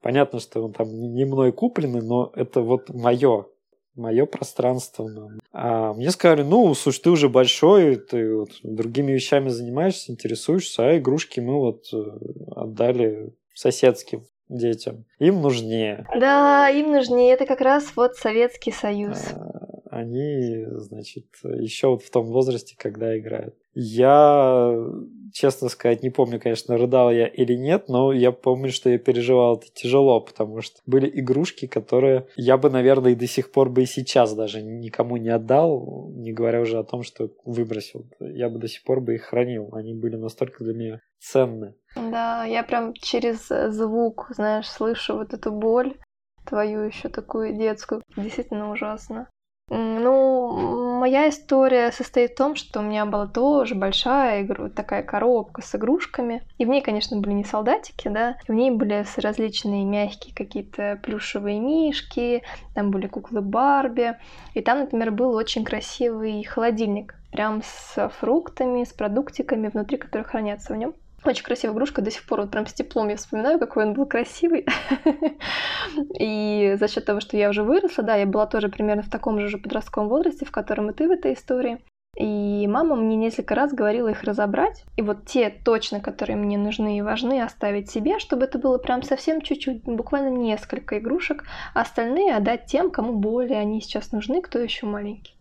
Понятно, 0.00 0.40
что 0.40 0.64
он 0.64 0.72
там 0.72 0.88
не 0.88 1.24
мной 1.24 1.52
куплены, 1.52 2.02
но 2.02 2.32
это 2.34 2.62
вот 2.62 2.88
мое, 2.88 3.46
мое 3.94 4.26
пространство. 4.26 5.30
А 5.52 5.94
мне 5.94 6.10
сказали, 6.10 6.42
ну, 6.42 6.74
слушай, 6.74 7.02
ты 7.02 7.10
уже 7.10 7.28
большой, 7.28 7.96
ты 7.96 8.34
вот 8.34 8.50
другими 8.64 9.12
вещами 9.12 9.50
занимаешься, 9.50 10.10
интересуешься, 10.10 10.88
а 10.88 10.98
игрушки 10.98 11.38
мы 11.38 11.54
вот 11.54 11.86
э, 11.92 12.02
отдали 12.56 13.32
соседским 13.54 14.24
детям. 14.48 15.04
Им 15.18 15.40
нужнее. 15.40 16.06
Да, 16.18 16.68
им 16.70 16.92
нужнее. 16.92 17.34
Это 17.34 17.46
как 17.46 17.60
раз 17.60 17.92
вот 17.96 18.16
Советский 18.16 18.72
Союз. 18.72 19.18
А, 19.32 19.80
они, 19.90 20.64
значит, 20.70 21.26
еще 21.42 21.88
вот 21.88 22.02
в 22.02 22.10
том 22.10 22.26
возрасте, 22.26 22.76
когда 22.78 23.16
играют. 23.18 23.54
Я, 23.78 24.74
честно 25.34 25.68
сказать, 25.68 26.02
не 26.02 26.08
помню, 26.08 26.40
конечно, 26.40 26.78
рыдал 26.78 27.10
я 27.10 27.26
или 27.26 27.52
нет, 27.52 27.88
но 27.88 28.10
я 28.10 28.32
помню, 28.32 28.70
что 28.70 28.88
я 28.88 28.98
переживал 28.98 29.58
это 29.58 29.66
тяжело, 29.70 30.18
потому 30.22 30.62
что 30.62 30.80
были 30.86 31.10
игрушки, 31.20 31.66
которые 31.66 32.26
я 32.36 32.56
бы, 32.56 32.70
наверное, 32.70 33.12
и 33.12 33.16
до 33.16 33.26
сих 33.26 33.52
пор 33.52 33.68
бы 33.68 33.82
и 33.82 33.86
сейчас 33.86 34.34
даже 34.34 34.62
никому 34.62 35.18
не 35.18 35.28
отдал, 35.28 36.10
не 36.14 36.32
говоря 36.32 36.62
уже 36.62 36.78
о 36.78 36.84
том, 36.84 37.02
что 37.02 37.28
выбросил. 37.44 38.06
Я 38.18 38.48
бы 38.48 38.58
до 38.58 38.66
сих 38.66 38.82
пор 38.82 39.02
бы 39.02 39.16
их 39.16 39.24
хранил. 39.24 39.68
Они 39.74 39.92
были 39.92 40.16
настолько 40.16 40.64
для 40.64 40.72
меня 40.72 41.00
ценны. 41.18 41.74
Да, 41.94 42.46
я 42.46 42.62
прям 42.62 42.94
через 42.94 43.48
звук, 43.48 44.28
знаешь, 44.30 44.68
слышу 44.68 45.18
вот 45.18 45.34
эту 45.34 45.52
боль 45.52 45.98
твою 46.46 46.80
еще 46.80 47.10
такую 47.10 47.58
детскую. 47.58 48.00
Действительно 48.16 48.70
ужасно. 48.70 49.28
Ну, 49.68 50.96
моя 51.00 51.28
история 51.28 51.90
состоит 51.90 52.32
в 52.32 52.36
том, 52.36 52.54
что 52.54 52.78
у 52.78 52.82
меня 52.82 53.04
была 53.04 53.26
тоже 53.26 53.74
большая 53.74 54.42
игру, 54.42 54.68
такая 54.68 55.02
коробка 55.02 55.60
с 55.60 55.74
игрушками. 55.74 56.42
И 56.58 56.64
в 56.64 56.68
ней, 56.68 56.82
конечно, 56.82 57.16
были 57.16 57.32
не 57.32 57.44
солдатики, 57.44 58.06
да, 58.06 58.36
в 58.46 58.52
ней 58.52 58.70
были 58.70 59.04
различные 59.16 59.84
мягкие 59.84 60.34
какие-то 60.34 61.00
плюшевые 61.02 61.58
мишки, 61.58 62.44
там 62.74 62.92
были 62.92 63.08
куклы 63.08 63.40
Барби. 63.40 64.16
И 64.54 64.62
там, 64.62 64.80
например, 64.80 65.10
был 65.10 65.34
очень 65.34 65.64
красивый 65.64 66.44
холодильник, 66.44 67.16
прям 67.32 67.62
с 67.64 68.08
фруктами, 68.20 68.84
с 68.84 68.92
продуктиками 68.92 69.66
внутри, 69.66 69.98
которые 69.98 70.24
хранятся 70.24 70.74
в 70.74 70.76
нем. 70.76 70.94
Очень 71.26 71.44
красивая 71.44 71.74
игрушка, 71.74 72.02
до 72.02 72.10
сих 72.12 72.24
пор 72.24 72.42
вот 72.42 72.52
прям 72.52 72.66
с 72.66 72.72
теплом 72.72 73.08
я 73.08 73.16
вспоминаю, 73.16 73.58
какой 73.58 73.84
он 73.84 73.94
был 73.94 74.06
красивый. 74.06 74.64
И 76.20 76.76
за 76.78 76.86
счет 76.86 77.04
того, 77.04 77.18
что 77.18 77.36
я 77.36 77.50
уже 77.50 77.64
выросла, 77.64 78.04
да, 78.04 78.14
я 78.14 78.26
была 78.26 78.46
тоже 78.46 78.68
примерно 78.68 79.02
в 79.02 79.10
таком 79.10 79.40
же 79.48 79.58
подростковом 79.58 80.08
возрасте, 80.08 80.44
в 80.44 80.52
котором 80.52 80.90
и 80.90 80.94
ты 80.94 81.08
в 81.08 81.10
этой 81.10 81.34
истории. 81.34 81.80
И 82.16 82.66
мама 82.68 82.94
мне 82.94 83.16
несколько 83.16 83.56
раз 83.56 83.74
говорила 83.74 84.08
их 84.08 84.22
разобрать. 84.22 84.84
И 84.96 85.02
вот 85.02 85.26
те 85.26 85.50
точно, 85.50 86.00
которые 86.00 86.36
мне 86.36 86.56
нужны 86.56 86.96
и 86.96 87.02
важны, 87.02 87.42
оставить 87.42 87.90
себе, 87.90 88.20
чтобы 88.20 88.44
это 88.44 88.58
было 88.58 88.78
прям 88.78 89.02
совсем 89.02 89.42
чуть-чуть, 89.42 89.82
буквально 89.84 90.28
несколько 90.28 90.98
игрушек, 90.98 91.44
а 91.74 91.80
остальные 91.80 92.36
отдать 92.36 92.66
тем, 92.66 92.90
кому 92.90 93.14
более 93.14 93.58
они 93.58 93.80
сейчас 93.80 94.12
нужны, 94.12 94.40
кто 94.40 94.60
еще 94.60 94.86
маленький. 94.86 95.35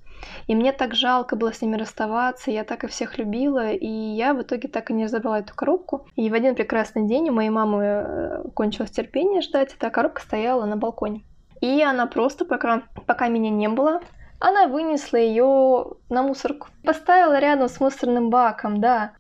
И 0.48 0.56
мне 0.56 0.72
так 0.72 0.94
жалко 0.96 1.36
было 1.36 1.54
с 1.54 1.62
ними 1.62 1.76
расставаться, 1.76 2.52
я 2.52 2.64
так 2.64 2.84
и 2.84 2.88
всех 2.88 3.18
любила, 3.18 3.72
и 3.72 3.88
я 3.88 4.34
в 4.34 4.42
итоге 4.42 4.68
так 4.68 4.90
и 4.90 4.94
не 4.94 5.06
разобрала 5.06 5.40
эту 5.40 5.56
коробку. 5.56 6.08
И 6.16 6.30
в 6.30 6.34
один 6.34 6.56
прекрасный 6.56 7.08
день 7.08 7.30
у 7.30 7.34
моей 7.34 7.50
мамы 7.50 7.84
э, 7.84 8.44
кончилось 8.54 8.92
терпение 8.92 9.42
ждать, 9.42 9.74
эта 9.74 9.90
коробка 9.90 10.22
стояла 10.22 10.66
на 10.66 10.78
балконе. 10.78 11.24
И 11.62 11.82
она 11.82 12.06
просто, 12.06 12.46
пока, 12.46 12.84
пока 13.08 13.28
меня 13.28 13.50
не 13.50 13.70
было, 13.70 14.02
она 14.40 14.68
вынесла 14.68 15.18
ее 15.18 15.86
на 16.10 16.24
мусорку. 16.24 16.68
Поставила 16.84 17.40
рядом 17.40 17.70
с 17.70 17.80
мусорным 17.80 18.30
баком, 18.30 18.82
да. 18.82 19.14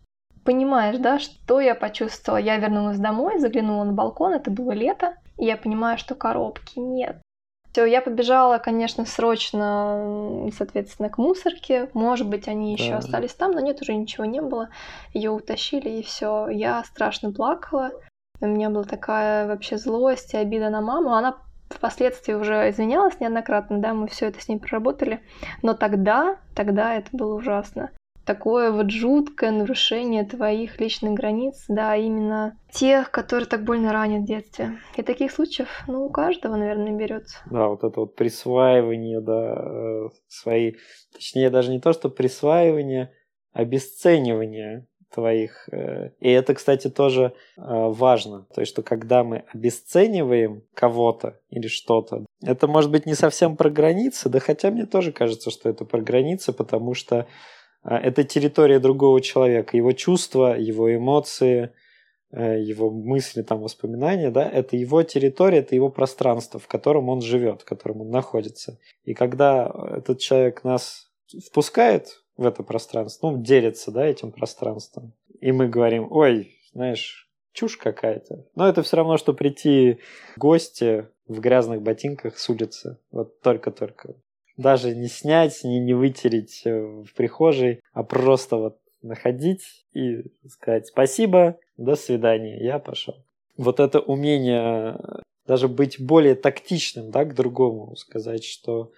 Понимаешь, 0.43 0.97
да, 0.97 1.17
что 1.17 1.59
я 1.59 1.73
почувствовала? 1.73 2.39
Я 2.39 2.57
вернулась 2.57 2.99
домой, 2.99 3.39
заглянула 3.39 3.83
на 3.83 3.93
балкон, 3.93 4.33
это 4.33 4.51
было 4.51 4.71
лето, 4.71 5.15
и 5.37 5.45
я 5.45 5.57
понимаю, 5.57 5.97
что 5.97 6.13
коробки 6.13 6.77
нет. 6.77 7.17
Все, 7.75 7.83
я 7.83 8.01
побежала, 8.01 8.57
конечно, 8.57 9.05
срочно, 9.05 10.49
соответственно, 10.55 11.09
к 11.09 11.17
мусорке. 11.17 11.89
Может 11.93 12.29
быть, 12.29 12.47
они 12.47 12.71
еще 12.71 12.91
да. 12.91 12.97
остались 12.99 13.33
там, 13.33 13.51
но 13.51 13.59
нет, 13.59 13.81
уже 13.81 13.93
ничего 13.93 14.23
не 14.23 14.41
было. 14.41 14.69
Ее 15.13 15.31
утащили, 15.31 15.89
и 15.89 16.01
все. 16.01 16.47
Я 16.47 16.81
страшно 16.85 17.33
плакала. 17.33 17.91
У 18.39 18.45
меня 18.45 18.69
была 18.69 18.85
такая 18.85 19.45
вообще 19.45 19.77
злость 19.77 20.35
и 20.35 20.37
обида 20.37 20.69
на 20.69 20.79
маму. 20.79 21.15
Она 21.15 21.35
впоследствии 21.69 22.31
уже 22.31 22.69
извинялась 22.69 23.19
неоднократно, 23.19 23.79
да, 23.79 23.93
мы 23.93 24.07
все 24.07 24.27
это 24.27 24.39
с 24.39 24.47
ней 24.47 24.57
проработали. 24.57 25.21
Но 25.61 25.73
тогда, 25.73 26.37
тогда 26.55 26.93
это 26.93 27.09
было 27.11 27.35
ужасно 27.35 27.91
такое 28.25 28.71
вот 28.71 28.91
жуткое 28.91 29.51
нарушение 29.51 30.25
твоих 30.25 30.79
личных 30.79 31.13
границ, 31.13 31.65
да, 31.67 31.95
именно 31.95 32.57
тех, 32.71 33.11
которые 33.11 33.47
так 33.47 33.63
больно 33.63 33.93
ранят 33.93 34.23
в 34.23 34.27
детстве. 34.27 34.79
И 34.97 35.01
таких 35.01 35.31
случаев, 35.31 35.83
ну, 35.87 36.05
у 36.05 36.09
каждого, 36.09 36.55
наверное, 36.55 36.91
берется. 36.91 37.37
Да, 37.49 37.67
вот 37.67 37.83
это 37.83 38.01
вот 38.01 38.15
присваивание, 38.15 39.21
да, 39.21 39.55
э, 39.55 40.09
свои, 40.27 40.73
точнее, 41.13 41.49
даже 41.49 41.71
не 41.71 41.79
то, 41.79 41.93
что 41.93 42.09
присваивание, 42.09 43.11
обесценивание 43.53 44.87
твоих. 45.13 45.69
Э, 45.71 46.09
и 46.19 46.29
это, 46.29 46.53
кстати, 46.53 46.89
тоже 46.89 47.33
э, 47.57 47.61
важно. 47.61 48.47
То 48.53 48.61
есть, 48.61 48.71
что 48.73 48.83
когда 48.83 49.23
мы 49.23 49.45
обесцениваем 49.53 50.63
кого-то 50.73 51.39
или 51.49 51.67
что-то, 51.67 52.25
это 52.43 52.67
может 52.67 52.91
быть 52.91 53.05
не 53.05 53.13
совсем 53.13 53.55
про 53.55 53.69
границы, 53.69 54.29
да 54.29 54.39
хотя 54.39 54.71
мне 54.71 54.85
тоже 54.85 55.11
кажется, 55.13 55.51
что 55.51 55.69
это 55.69 55.85
про 55.85 56.01
границы, 56.01 56.51
потому 56.51 56.93
что 56.93 57.19
А, 57.19 57.25
это 57.85 58.23
территория 58.23 58.79
другого 58.79 59.21
человека, 59.21 59.77
его 59.77 59.91
чувства, 59.91 60.57
его 60.57 60.93
эмоции, 60.93 61.71
э, 62.31 62.61
его 62.61 62.89
мысли, 62.89 63.43
там, 63.43 63.61
воспоминания, 63.61 64.31
да, 64.31 64.47
это 64.49 64.75
его 64.75 65.03
территория, 65.03 65.59
это 65.59 65.75
его 65.75 65.89
пространство, 65.89 66.59
в 66.59 66.67
котором 66.67 67.09
он 67.09 67.21
живет, 67.21 67.61
в 67.61 67.65
котором 67.65 68.01
он 68.01 68.09
находится. 68.09 68.79
И 69.03 69.13
когда 69.13 69.71
этот 69.97 70.19
человек 70.19 70.63
нас 70.63 71.11
впускает 71.45 72.23
в 72.37 72.45
это 72.45 72.63
пространство, 72.63 73.31
ну, 73.31 73.41
делится, 73.41 73.91
да, 73.91 74.05
этим 74.05 74.31
пространством, 74.31 75.13
и 75.39 75.51
мы 75.51 75.67
говорим, 75.67 76.07
ой, 76.11 76.55
знаешь, 76.73 77.29
чушь 77.53 77.77
какая-то. 77.77 78.45
Но 78.55 78.67
это 78.67 78.83
все 78.83 78.97
равно, 78.97 79.17
что 79.17 79.33
прийти 79.33 79.99
в 80.35 80.39
гости 80.39 81.07
в 81.27 81.39
грязных 81.39 81.81
ботинках 81.81 82.37
с 82.37 82.49
улицы. 82.49 82.97
Вот 83.11 83.41
только-только 83.41 84.15
даже 84.57 84.95
не 84.95 85.07
снять, 85.07 85.63
не, 85.63 85.79
не 85.79 85.93
вытереть 85.93 86.61
э, 86.65 86.79
в 86.79 87.13
прихожей, 87.13 87.81
а 87.93 88.03
просто 88.03 88.57
вот 88.57 88.79
находить 89.01 89.85
и 89.93 90.23
сказать 90.47 90.87
спасибо, 90.87 91.57
до 91.77 91.95
свидания, 91.95 92.63
я 92.63 92.79
пошел. 92.79 93.23
Вот 93.57 93.79
это 93.79 93.99
умение 93.99 94.99
даже 95.45 95.67
быть 95.67 95.99
более 95.99 96.35
тактичным, 96.35 97.11
да, 97.11 97.23
к 97.25 97.35
другому, 97.35 97.95
сказать, 97.95 98.43
что, 98.43 98.91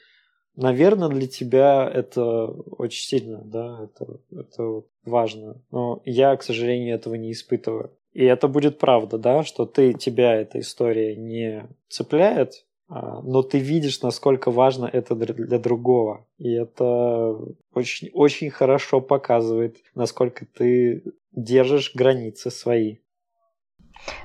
наверное, 0.56 1.10
для 1.10 1.28
тебя 1.28 1.90
это 1.94 2.46
очень 2.46 3.04
сильно, 3.04 3.42
да, 3.44 3.84
это, 3.84 4.20
это 4.32 4.84
важно. 5.06 5.62
Но 5.72 6.02
я, 6.06 6.36
к 6.38 6.44
сожалению, 6.44 6.96
этого 6.96 7.16
не 7.16 7.32
испытываю. 7.32 7.92
И 8.14 8.24
это 8.24 8.48
будет 8.48 8.80
правда, 8.80 9.18
да, 9.18 9.44
что 9.44 9.66
ты, 9.66 9.94
тебя 9.94 10.36
эта 10.36 10.60
история 10.60 11.16
не 11.16 11.68
цепляет, 11.90 12.66
но 12.90 13.42
ты 13.44 13.60
видишь, 13.60 14.02
насколько 14.02 14.52
важно 14.52 14.86
это 14.86 15.16
для 15.16 15.60
другого. 15.60 16.26
И 16.38 16.52
это 16.52 17.38
очень, 17.74 18.10
очень 18.14 18.50
хорошо 18.50 19.02
показывает, 19.02 19.78
насколько 19.96 20.46
ты 20.46 21.04
держишь 21.32 21.94
границы 21.94 22.50
свои. 22.50 22.98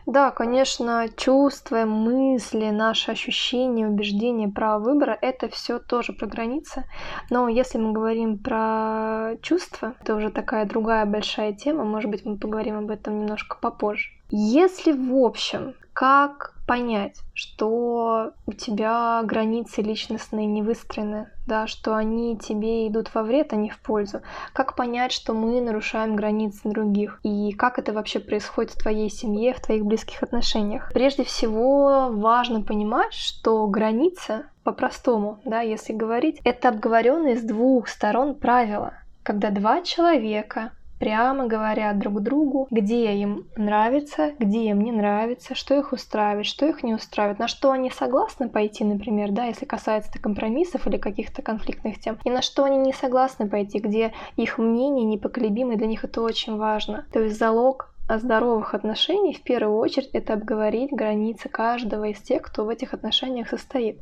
Да, 0.07 0.31
конечно, 0.31 1.09
чувства, 1.17 1.85
мысли, 1.85 2.71
наши 2.71 3.11
ощущения, 3.11 3.89
убеждения, 3.89 4.49
право 4.49 4.83
выбора– 4.83 5.19
это 5.23 5.49
все 5.49 5.79
тоже 5.79 6.13
про 6.13 6.27
границы. 6.27 6.85
Но 7.31 7.49
если 7.49 7.79
мы 7.79 7.93
говорим 7.93 8.39
про 8.39 9.37
чувства, 9.43 9.95
это 10.01 10.15
уже 10.15 10.31
такая 10.31 10.67
другая 10.67 11.07
большая 11.07 11.53
тема, 11.53 11.85
может 11.85 12.11
быть, 12.11 12.25
мы 12.25 12.39
поговорим 12.39 12.79
об 12.79 12.91
этом 12.91 13.21
немножко 13.21 13.57
попозже. 13.61 14.11
Если 14.31 14.93
в 14.93 15.17
общем 15.17 15.75
как 15.93 16.55
понять, 16.67 17.21
что 17.35 18.33
у 18.47 18.53
тебя 18.53 19.21
границы 19.25 19.83
личностные 19.83 20.47
не 20.47 20.63
выстроены, 20.63 21.29
да, 21.47 21.67
что 21.67 21.95
они 21.95 22.39
тебе 22.39 22.89
идут 22.89 23.13
во 23.15 23.23
вред, 23.23 23.53
а 23.53 23.57
не 23.57 23.69
в 23.69 23.79
пользу? 23.81 24.23
Как 24.53 24.75
понять, 24.77 25.13
что 25.13 25.35
мы 25.35 25.61
нарушаем 25.61 26.17
границы 26.17 26.61
других? 26.65 27.21
И 27.25 27.53
как 27.53 27.79
это 27.79 27.93
вообще 27.93 28.21
происходит 28.21 28.73
в 28.73 28.83
твоей 28.83 29.11
семье, 29.11 29.55
в 29.55 29.61
твоих 29.61 29.85
близких 29.85 30.23
отношениях? 30.23 30.91
Прежде 30.95 31.25
всего, 31.25 32.09
важно 32.11 32.63
понимать, 32.63 33.13
что 33.13 33.67
граница, 33.67 34.45
по-простому, 34.65 35.41
да, 35.45 35.61
если 35.61 35.93
говорить, 35.93 36.41
это 36.45 36.69
обговоренные 36.69 37.37
с 37.37 37.43
двух 37.43 37.89
сторон 37.89 38.35
правила. 38.35 38.95
Когда 39.25 39.51
два 39.51 39.83
человека 39.83 40.73
прямо 41.03 41.49
говорят 41.49 41.99
друг 41.99 42.23
другу, 42.23 42.69
где 42.71 43.13
им 43.15 43.49
нравится, 43.57 44.35
где 44.39 44.69
им 44.69 44.83
не 44.83 44.93
нравится, 44.93 45.57
что 45.57 45.75
их 45.75 45.93
устраивает, 45.93 46.47
что 46.47 46.65
их 46.65 46.85
не 46.85 46.95
устраивает, 46.95 47.41
на 47.41 47.49
что 47.49 47.73
они 47.73 47.91
согласны 47.91 48.49
пойти, 48.49 48.85
например, 48.85 49.33
да, 49.33 49.47
если 49.47 49.65
касается 49.65 50.17
компромиссов 50.21 50.87
или 50.87 50.99
каких-то 50.99 51.43
конфликтных 51.43 51.99
тем, 51.99 52.19
и 52.23 52.31
на 52.31 52.41
что 52.41 52.63
они 52.63 52.77
не 52.77 52.93
согласны 52.93 53.49
пойти, 53.49 53.81
где 53.81 54.13
их 54.37 54.59
мнение 54.59 55.05
непоколебимо, 55.05 55.73
и 55.73 55.77
для 55.77 55.89
них 55.89 56.05
это 56.05 56.23
очень 56.23 56.57
важно. 56.57 57.05
То 57.13 57.19
есть 57.19 57.37
залог 57.37 57.93
здоровых 58.09 58.73
отношений 58.75 59.35
в 59.35 59.43
первую 59.43 59.79
очередь 59.79 60.11
это 60.13 60.35
обговорить 60.35 60.93
границы 60.93 61.49
каждого 61.49 62.05
из 62.05 62.21
тех, 62.21 62.43
кто 62.43 62.65
в 62.65 62.69
этих 62.69 62.95
отношениях 62.95 63.49
состоит. 63.49 63.99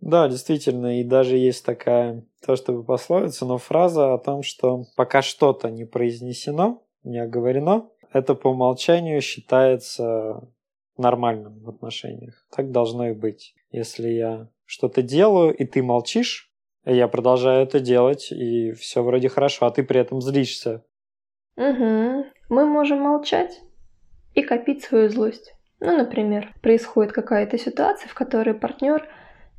Да, 0.00 0.28
действительно, 0.28 1.00
и 1.00 1.04
даже 1.04 1.36
есть 1.36 1.64
такая, 1.64 2.24
то 2.44 2.56
чтобы 2.56 2.84
пословица, 2.84 3.44
но 3.44 3.58
фраза 3.58 4.14
о 4.14 4.18
том, 4.18 4.42
что 4.42 4.84
пока 4.96 5.20
что-то 5.20 5.70
не 5.70 5.84
произнесено, 5.84 6.82
не 7.04 7.18
оговорено, 7.18 7.88
это 8.12 8.34
по 8.34 8.48
умолчанию 8.48 9.20
считается 9.20 10.48
нормальным 10.96 11.60
в 11.60 11.68
отношениях. 11.68 12.46
Так 12.54 12.70
должно 12.70 13.08
и 13.08 13.12
быть. 13.12 13.54
Если 13.70 14.08
я 14.08 14.48
что-то 14.64 15.02
делаю, 15.02 15.54
и 15.54 15.64
ты 15.64 15.82
молчишь, 15.82 16.50
я 16.84 17.08
продолжаю 17.08 17.62
это 17.62 17.78
делать, 17.78 18.32
и 18.32 18.72
все 18.72 19.02
вроде 19.02 19.28
хорошо, 19.28 19.66
а 19.66 19.70
ты 19.70 19.82
при 19.82 20.00
этом 20.00 20.20
злишься. 20.20 20.84
Угу. 21.56 22.24
Мы 22.48 22.66
можем 22.66 23.00
молчать 23.00 23.60
и 24.34 24.42
копить 24.42 24.82
свою 24.82 25.08
злость. 25.10 25.54
Ну, 25.78 25.96
например, 25.96 26.54
происходит 26.62 27.12
какая-то 27.12 27.58
ситуация, 27.58 28.08
в 28.08 28.14
которой 28.14 28.54
партнер 28.54 29.08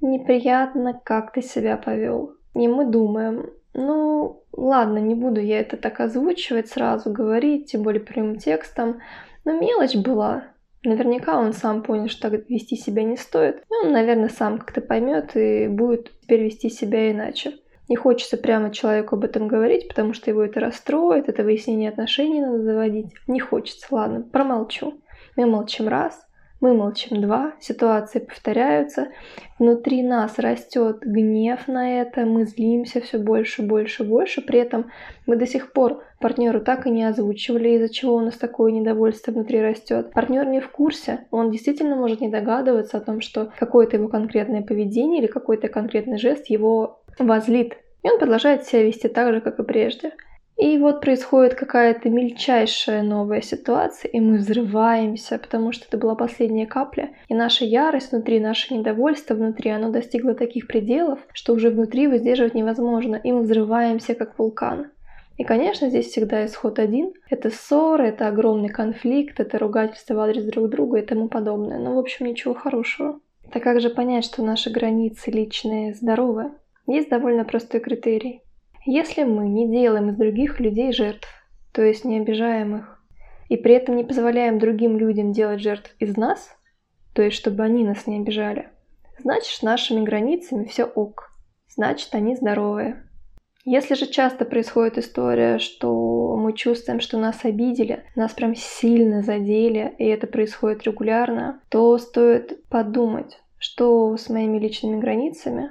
неприятно, 0.01 0.99
как 1.03 1.31
ты 1.33 1.41
себя 1.41 1.77
повел. 1.77 2.33
И 2.53 2.67
мы 2.67 2.85
думаем, 2.85 3.51
ну, 3.73 4.43
ладно, 4.51 4.97
не 4.97 5.15
буду 5.15 5.39
я 5.39 5.59
это 5.59 5.77
так 5.77 5.99
озвучивать, 5.99 6.67
сразу 6.69 7.11
говорить, 7.11 7.71
тем 7.71 7.83
более 7.83 8.01
прямым 8.01 8.37
текстом, 8.37 8.99
но 9.45 9.53
мелочь 9.59 9.95
была. 9.95 10.45
Наверняка 10.83 11.39
он 11.39 11.53
сам 11.53 11.83
понял, 11.83 12.07
что 12.07 12.29
так 12.29 12.49
вести 12.49 12.75
себя 12.75 13.03
не 13.03 13.15
стоит. 13.15 13.57
И 13.57 13.85
он, 13.85 13.91
наверное, 13.91 14.29
сам 14.29 14.57
как-то 14.57 14.81
поймет 14.81 15.35
и 15.35 15.67
будет 15.67 16.11
теперь 16.21 16.43
вести 16.43 16.69
себя 16.69 17.11
иначе. 17.11 17.53
Не 17.87 17.95
хочется 17.95 18.37
прямо 18.37 18.71
человеку 18.71 19.15
об 19.15 19.23
этом 19.23 19.47
говорить, 19.47 19.87
потому 19.87 20.13
что 20.13 20.31
его 20.31 20.43
это 20.43 20.59
расстроит, 20.59 21.29
это 21.29 21.43
выяснение 21.43 21.89
отношений 21.89 22.41
надо 22.41 22.63
заводить. 22.63 23.13
Не 23.27 23.39
хочется, 23.39 23.85
ладно, 23.91 24.21
промолчу. 24.21 24.93
Мы 25.35 25.45
молчим 25.45 25.87
раз, 25.87 26.25
мы 26.61 26.75
молчим 26.75 27.19
два, 27.21 27.53
ситуации 27.59 28.19
повторяются, 28.19 29.09
внутри 29.57 30.03
нас 30.03 30.37
растет 30.37 30.99
гнев 31.01 31.67
на 31.67 32.01
это, 32.01 32.21
мы 32.21 32.45
злимся 32.45 33.01
все 33.01 33.17
больше, 33.17 33.63
больше, 33.63 34.03
больше, 34.03 34.41
при 34.41 34.59
этом 34.59 34.91
мы 35.25 35.35
до 35.35 35.47
сих 35.47 35.73
пор 35.73 36.03
партнеру 36.19 36.61
так 36.61 36.85
и 36.85 36.91
не 36.91 37.03
озвучивали, 37.03 37.69
из-за 37.69 37.89
чего 37.89 38.15
у 38.15 38.19
нас 38.19 38.37
такое 38.37 38.71
недовольство 38.71 39.31
внутри 39.31 39.59
растет. 39.59 40.13
Партнер 40.13 40.45
не 40.45 40.61
в 40.61 40.69
курсе, 40.69 41.25
он 41.31 41.49
действительно 41.49 41.95
может 41.95 42.21
не 42.21 42.29
догадываться 42.29 42.97
о 42.97 43.01
том, 43.01 43.21
что 43.21 43.51
какое-то 43.59 43.97
его 43.97 44.07
конкретное 44.07 44.61
поведение 44.61 45.19
или 45.19 45.27
какой-то 45.27 45.67
конкретный 45.67 46.19
жест 46.19 46.47
его 46.47 47.01
возлит. 47.17 47.77
И 48.03 48.09
он 48.09 48.19
продолжает 48.19 48.65
себя 48.65 48.83
вести 48.83 49.07
так 49.07 49.33
же, 49.33 49.41
как 49.41 49.59
и 49.59 49.63
прежде. 49.63 50.11
И 50.61 50.77
вот 50.77 51.01
происходит 51.01 51.55
какая-то 51.55 52.11
мельчайшая 52.11 53.01
новая 53.01 53.41
ситуация, 53.41 54.11
и 54.11 54.19
мы 54.19 54.37
взрываемся, 54.37 55.39
потому 55.39 55.71
что 55.71 55.87
это 55.87 55.97
была 55.97 56.13
последняя 56.13 56.67
капля. 56.67 57.15
И 57.29 57.33
наша 57.33 57.65
ярость 57.65 58.11
внутри, 58.11 58.39
наше 58.39 58.71
недовольство 58.71 59.33
внутри, 59.33 59.71
оно 59.71 59.89
достигло 59.89 60.35
таких 60.35 60.67
пределов, 60.67 61.17
что 61.33 61.53
уже 61.53 61.71
внутри 61.71 62.07
воздерживать 62.07 62.53
невозможно, 62.53 63.15
и 63.15 63.31
мы 63.31 63.41
взрываемся, 63.41 64.13
как 64.13 64.37
вулкан. 64.37 64.91
И, 65.39 65.43
конечно, 65.43 65.89
здесь 65.89 66.09
всегда 66.09 66.45
исход 66.45 66.77
один. 66.77 67.13
Это 67.31 67.49
ссора, 67.49 68.03
это 68.03 68.27
огромный 68.27 68.69
конфликт, 68.69 69.39
это 69.39 69.57
ругательство 69.57 70.13
в 70.13 70.19
адрес 70.19 70.43
друг 70.43 70.69
друга 70.69 70.99
и 70.99 71.05
тому 71.05 71.27
подобное. 71.27 71.79
Но, 71.79 71.95
в 71.95 71.97
общем, 71.97 72.27
ничего 72.27 72.53
хорошего. 72.53 73.19
Так 73.51 73.63
как 73.63 73.81
же 73.81 73.89
понять, 73.89 74.25
что 74.25 74.43
наши 74.43 74.69
границы 74.69 75.31
личные 75.31 75.95
здоровы? 75.95 76.51
Есть 76.85 77.09
довольно 77.09 77.45
простой 77.45 77.79
критерий. 77.79 78.43
Если 78.85 79.23
мы 79.23 79.47
не 79.47 79.69
делаем 79.69 80.09
из 80.09 80.15
других 80.15 80.59
людей 80.59 80.91
жертв, 80.91 81.27
то 81.71 81.83
есть 81.83 82.03
не 82.03 82.19
обижаем 82.19 82.77
их, 82.77 83.03
и 83.47 83.55
при 83.55 83.75
этом 83.75 83.95
не 83.95 84.03
позволяем 84.03 84.57
другим 84.57 84.97
людям 84.97 85.33
делать 85.33 85.61
жертв 85.61 85.95
из 85.99 86.17
нас, 86.17 86.55
то 87.13 87.21
есть 87.21 87.37
чтобы 87.37 87.63
они 87.63 87.83
нас 87.83 88.07
не 88.07 88.17
обижали, 88.17 88.69
значит 89.19 89.53
с 89.53 89.61
нашими 89.61 90.03
границами 90.03 90.65
все 90.65 90.85
ок, 90.85 91.31
значит 91.69 92.15
они 92.15 92.35
здоровые. 92.35 93.03
Если 93.63 93.93
же 93.93 94.07
часто 94.07 94.45
происходит 94.45 94.97
история, 94.97 95.59
что 95.59 96.35
мы 96.35 96.53
чувствуем, 96.53 96.99
что 96.99 97.19
нас 97.19 97.45
обидели, 97.45 98.03
нас 98.15 98.33
прям 98.33 98.55
сильно 98.55 99.21
задели, 99.21 99.93
и 99.99 100.05
это 100.05 100.25
происходит 100.25 100.83
регулярно, 100.83 101.61
то 101.69 101.95
стоит 101.99 102.67
подумать, 102.69 103.39
что 103.59 104.17
с 104.17 104.29
моими 104.29 104.57
личными 104.57 104.99
границами, 104.99 105.69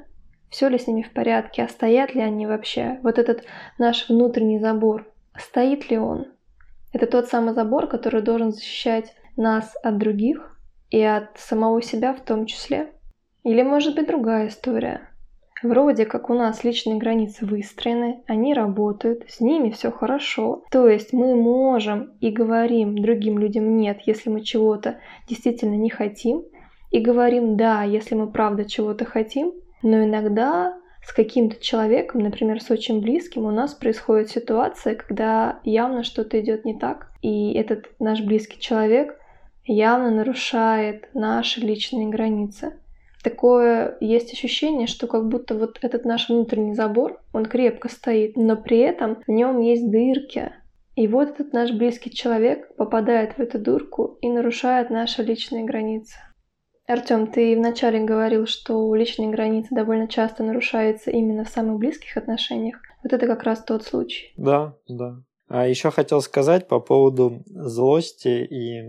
все 0.51 0.69
ли 0.69 0.79
с 0.79 0.87
ними 0.87 1.03
в 1.03 1.13
порядке, 1.13 1.63
а 1.63 1.69
стоят 1.69 2.15
ли 2.15 2.21
они 2.21 2.47
вообще. 2.47 2.99
Вот 3.03 3.19
этот 3.19 3.45
наш 3.79 4.09
внутренний 4.09 4.59
забор, 4.59 5.07
стоит 5.39 5.91
ли 5.91 5.99
он? 5.99 6.27
Это 6.93 7.07
тот 7.07 7.29
самый 7.29 7.55
забор, 7.55 7.87
который 7.87 8.21
должен 8.21 8.53
защищать 8.53 9.15
нас 9.37 9.75
от 9.83 9.99
других 9.99 10.59
и 10.91 11.01
от 11.03 11.39
самого 11.39 11.81
себя 11.83 12.13
в 12.13 12.21
том 12.21 12.47
числе. 12.47 12.93
Или 13.45 13.63
может 13.63 13.95
быть 13.95 14.09
другая 14.09 14.49
история. 14.49 15.09
Вроде 15.63 16.07
как 16.07 16.31
у 16.31 16.35
нас 16.35 16.65
личные 16.65 16.97
границы 16.97 17.45
выстроены, 17.45 18.23
они 18.27 18.55
работают, 18.55 19.25
с 19.29 19.41
ними 19.41 19.71
все 19.71 19.91
хорошо. 19.91 20.65
То 20.71 20.89
есть 20.89 21.13
мы 21.13 21.35
можем 21.35 22.15
и 22.21 22.31
говорим 22.31 22.97
другим 22.97 23.39
людям 23.39 23.77
нет, 23.77 24.01
если 24.07 24.31
мы 24.31 24.41
чего-то 24.41 25.01
действительно 25.29 25.75
не 25.75 25.91
хотим, 25.91 26.45
и 26.91 26.99
говорим 26.99 27.57
да, 27.57 27.83
если 27.83 28.15
мы 28.15 28.31
правда 28.33 28.65
чего-то 28.65 29.05
хотим, 29.05 29.53
но 29.83 30.05
иногда 30.05 30.77
с 31.03 31.13
каким-то 31.13 31.61
человеком, 31.61 32.21
например, 32.21 32.61
с 32.61 32.71
очень 32.71 33.01
близким, 33.01 33.47
у 33.47 33.51
нас 33.51 33.75
происходит 33.75 34.31
ситуация, 34.31 34.95
когда 34.95 35.61
явно 35.65 36.05
что-то 36.05 36.41
идет 36.41 36.65
не 36.65 36.79
так, 36.79 37.11
и 37.23 37.53
этот 37.55 37.87
наш 37.99 38.21
близкий 38.21 38.61
человек 38.61 39.19
явно 39.65 40.11
нарушает 40.11 41.09
наши 41.15 41.61
личные 41.61 42.09
границы. 42.09 42.75
Такое 43.23 43.97
есть 44.01 44.33
ощущение, 44.33 44.87
что 44.87 45.07
как 45.07 45.29
будто 45.29 45.55
вот 45.55 45.79
этот 45.83 46.05
наш 46.05 46.29
внутренний 46.29 46.75
забор, 46.75 47.21
он 47.33 47.45
крепко 47.45 47.89
стоит, 47.89 48.37
но 48.37 48.57
при 48.57 48.79
этом 48.79 49.23
в 49.27 49.31
нем 49.31 49.61
есть 49.61 49.91
дырки. 49.91 50.53
И 50.97 51.07
вот 51.07 51.29
этот 51.29 51.53
наш 51.53 51.71
близкий 51.73 52.11
человек 52.11 52.75
попадает 52.77 53.35
в 53.35 53.41
эту 53.41 53.59
дурку 53.59 54.19
и 54.21 54.29
нарушает 54.29 54.91
наши 54.91 55.23
личные 55.23 55.65
границы. 55.65 56.17
Артем, 56.91 57.29
ты 57.29 57.57
вначале 57.57 58.05
говорил, 58.05 58.47
что 58.47 58.95
личные 58.95 59.31
границы 59.31 59.69
довольно 59.75 60.09
часто 60.09 60.43
нарушаются 60.43 61.11
именно 61.11 61.45
в 61.45 61.49
самых 61.49 61.79
близких 61.79 62.17
отношениях. 62.17 62.79
Вот 63.03 63.13
это 63.13 63.27
как 63.27 63.45
раз 63.45 63.63
тот 63.63 63.85
случай. 63.85 64.33
Да, 64.37 64.77
да. 64.89 65.23
А 65.49 65.67
еще 65.67 65.91
хотел 65.91 66.21
сказать 66.21 66.69
по 66.69 66.81
поводу 66.81 67.43
злости 67.47 68.29
и 68.29 68.83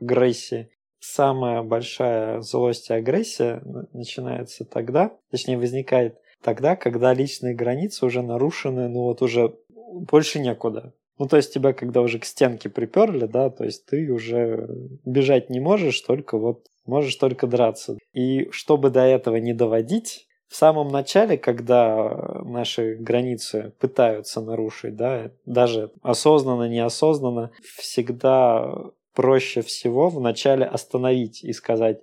агрессии. 0.00 0.70
Самая 0.98 1.62
большая 1.62 2.40
злость 2.40 2.90
и 2.90 2.94
агрессия 2.94 3.62
начинается 3.92 4.64
тогда, 4.64 5.12
точнее 5.30 5.58
возникает 5.58 6.18
тогда, 6.42 6.76
когда 6.76 7.14
личные 7.14 7.54
границы 7.54 8.04
уже 8.04 8.22
нарушены, 8.22 8.88
ну 8.88 9.04
вот 9.04 9.22
уже 9.22 9.54
больше 9.68 10.40
некуда. 10.40 10.92
Ну, 11.18 11.26
то 11.28 11.36
есть 11.36 11.52
тебя 11.52 11.72
когда 11.72 12.00
уже 12.00 12.18
к 12.18 12.24
стенке 12.24 12.68
приперли, 12.68 13.26
да, 13.26 13.50
то 13.50 13.64
есть 13.64 13.86
ты 13.86 14.10
уже 14.10 14.68
бежать 15.04 15.50
не 15.50 15.60
можешь, 15.60 16.00
только 16.00 16.38
вот 16.38 16.69
можешь 16.86 17.16
только 17.16 17.46
драться. 17.46 17.98
И 18.12 18.50
чтобы 18.50 18.90
до 18.90 19.00
этого 19.00 19.36
не 19.36 19.52
доводить, 19.52 20.26
в 20.50 20.56
самом 20.56 20.88
начале, 20.88 21.38
когда 21.38 22.42
наши 22.44 22.96
границы 22.96 23.72
пытаются 23.78 24.40
нарушить, 24.40 24.96
да, 24.96 25.30
даже 25.46 25.92
осознанно, 26.02 26.68
неосознанно, 26.68 27.52
всегда 27.62 28.74
проще 29.14 29.62
всего 29.62 30.08
вначале 30.08 30.66
остановить 30.66 31.44
и 31.44 31.52
сказать, 31.52 32.02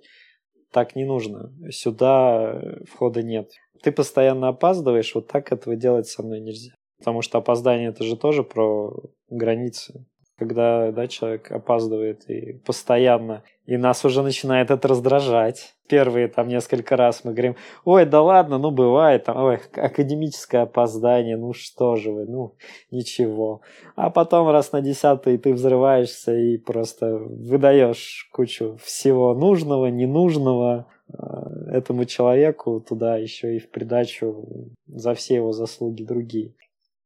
так 0.72 0.96
не 0.96 1.04
нужно, 1.04 1.52
сюда 1.70 2.58
входа 2.90 3.22
нет. 3.22 3.50
Ты 3.82 3.92
постоянно 3.92 4.48
опаздываешь, 4.48 5.14
вот 5.14 5.28
так 5.28 5.52
этого 5.52 5.76
делать 5.76 6.06
со 6.06 6.22
мной 6.22 6.40
нельзя. 6.40 6.72
Потому 6.98 7.20
что 7.20 7.38
опоздание 7.38 7.90
это 7.90 8.02
же 8.02 8.16
тоже 8.16 8.42
про 8.42 8.92
границы 9.28 10.06
когда 10.38 10.92
да, 10.92 11.08
человек 11.08 11.50
опаздывает 11.50 12.28
и 12.30 12.52
постоянно, 12.64 13.42
и 13.66 13.76
нас 13.76 14.04
уже 14.04 14.22
начинает 14.22 14.70
это 14.70 14.86
раздражать. 14.86 15.74
Первые 15.88 16.28
там 16.28 16.48
несколько 16.48 16.96
раз 16.96 17.24
мы 17.24 17.32
говорим, 17.32 17.56
ой, 17.84 18.06
да 18.06 18.22
ладно, 18.22 18.58
ну 18.58 18.70
бывает, 18.70 19.24
там, 19.24 19.36
ой, 19.36 19.58
академическое 19.74 20.62
опоздание, 20.62 21.36
ну 21.36 21.52
что 21.52 21.96
же 21.96 22.12
вы, 22.12 22.26
ну 22.26 22.54
ничего. 22.90 23.62
А 23.96 24.10
потом 24.10 24.48
раз 24.48 24.70
на 24.72 24.80
десятый 24.80 25.38
ты 25.38 25.52
взрываешься 25.52 26.34
и 26.34 26.56
просто 26.56 27.16
выдаешь 27.18 28.28
кучу 28.32 28.78
всего 28.82 29.34
нужного, 29.34 29.86
ненужного 29.86 30.86
а, 31.12 31.50
этому 31.72 32.04
человеку 32.04 32.80
туда 32.80 33.16
еще 33.16 33.56
и 33.56 33.58
в 33.58 33.70
придачу 33.70 34.46
за 34.86 35.14
все 35.14 35.36
его 35.36 35.52
заслуги 35.52 36.04
другие. 36.04 36.54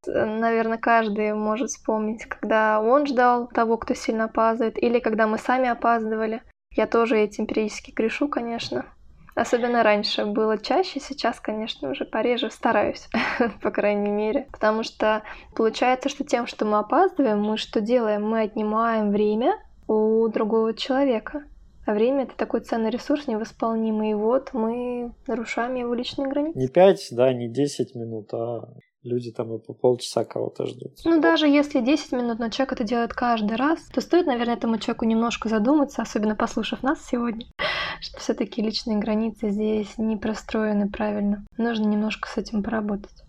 Наверное, 0.07 0.79
каждый 0.79 1.33
может 1.35 1.71
вспомнить, 1.71 2.25
когда 2.27 2.81
он 2.81 3.07
ждал 3.07 3.47
того, 3.49 3.77
кто 3.77 3.95
сильно 3.95 4.25
опаздывает, 4.25 4.83
или 4.83 4.99
когда 4.99 5.27
мы 5.27 5.39
сами 5.39 5.69
опаздывали. 5.69 6.43
Я 6.75 6.87
тоже 6.87 7.19
этим 7.19 7.47
периодически 7.47 7.91
грешу, 7.91 8.29
конечно. 8.29 8.87
Особенно 9.35 9.83
раньше 9.83 10.27
было 10.27 10.59
чаще, 10.59 11.01
сейчас, 11.01 11.41
конечно, 11.41 11.91
уже 11.91 12.05
пореже 12.05 12.51
стараюсь, 12.51 13.09
по 13.63 13.71
крайней 13.71 14.11
мере. 14.11 14.47
Потому 14.53 14.83
что 14.83 15.23
получается, 15.55 16.09
что 16.09 16.25
тем, 16.25 16.47
что 16.47 16.65
мы 16.67 16.79
опаздываем, 16.79 17.41
мы 17.41 17.57
что 17.57 17.81
делаем? 17.81 18.29
Мы 18.29 18.43
отнимаем 18.43 19.11
время 19.11 19.55
у 19.89 20.29
другого 20.29 20.75
человека. 20.75 21.45
А 21.87 21.95
время— 21.95 22.23
это 22.25 22.37
такой 22.37 22.61
ценный 22.61 22.91
ресурс, 22.91 23.27
невосполнимый. 23.27 24.11
И 24.11 24.15
вот 24.15 24.51
мы 24.53 25.13
нарушаем 25.27 25.75
его 25.75 25.95
личные 25.95 26.29
границы. 26.29 26.59
Не 26.59 26.69
пять, 26.69 27.09
да, 27.11 27.33
не 27.33 27.49
десять 27.49 27.95
минут, 27.95 28.33
а 28.35 28.69
люди 29.03 29.33
там 29.33 29.55
и 29.55 29.59
по 29.59 29.73
полчаса 29.73 30.25
кого-то 30.25 30.67
ждут. 30.67 30.99
Ну, 31.05 31.21
даже 31.21 31.47
если 31.47 31.81
10 31.81 32.13
минут, 32.13 32.39
но 32.39 32.49
человек 32.51 32.73
это 32.73 32.85
делает 32.85 33.13
каждый 33.13 33.57
раз, 33.57 33.81
то 33.93 34.01
стоит, 34.01 34.27
наверное, 34.27 34.55
этому 34.55 34.79
человеку 34.79 35.05
немножко 35.05 35.49
задуматься, 35.49 36.03
особенно 36.03 36.37
послушав 36.37 36.83
нас 36.83 37.05
сегодня, 37.05 37.47
что 38.01 38.19
все 38.19 38.35
таки 38.35 38.63
личные 38.63 38.99
границы 38.99 39.51
здесь 39.51 39.99
не 39.99 40.17
простроены 40.17 40.89
правильно. 40.89 41.45
Нужно 41.57 41.87
немножко 41.87 42.29
с 42.29 42.37
этим 42.37 42.63
поработать. 42.63 43.23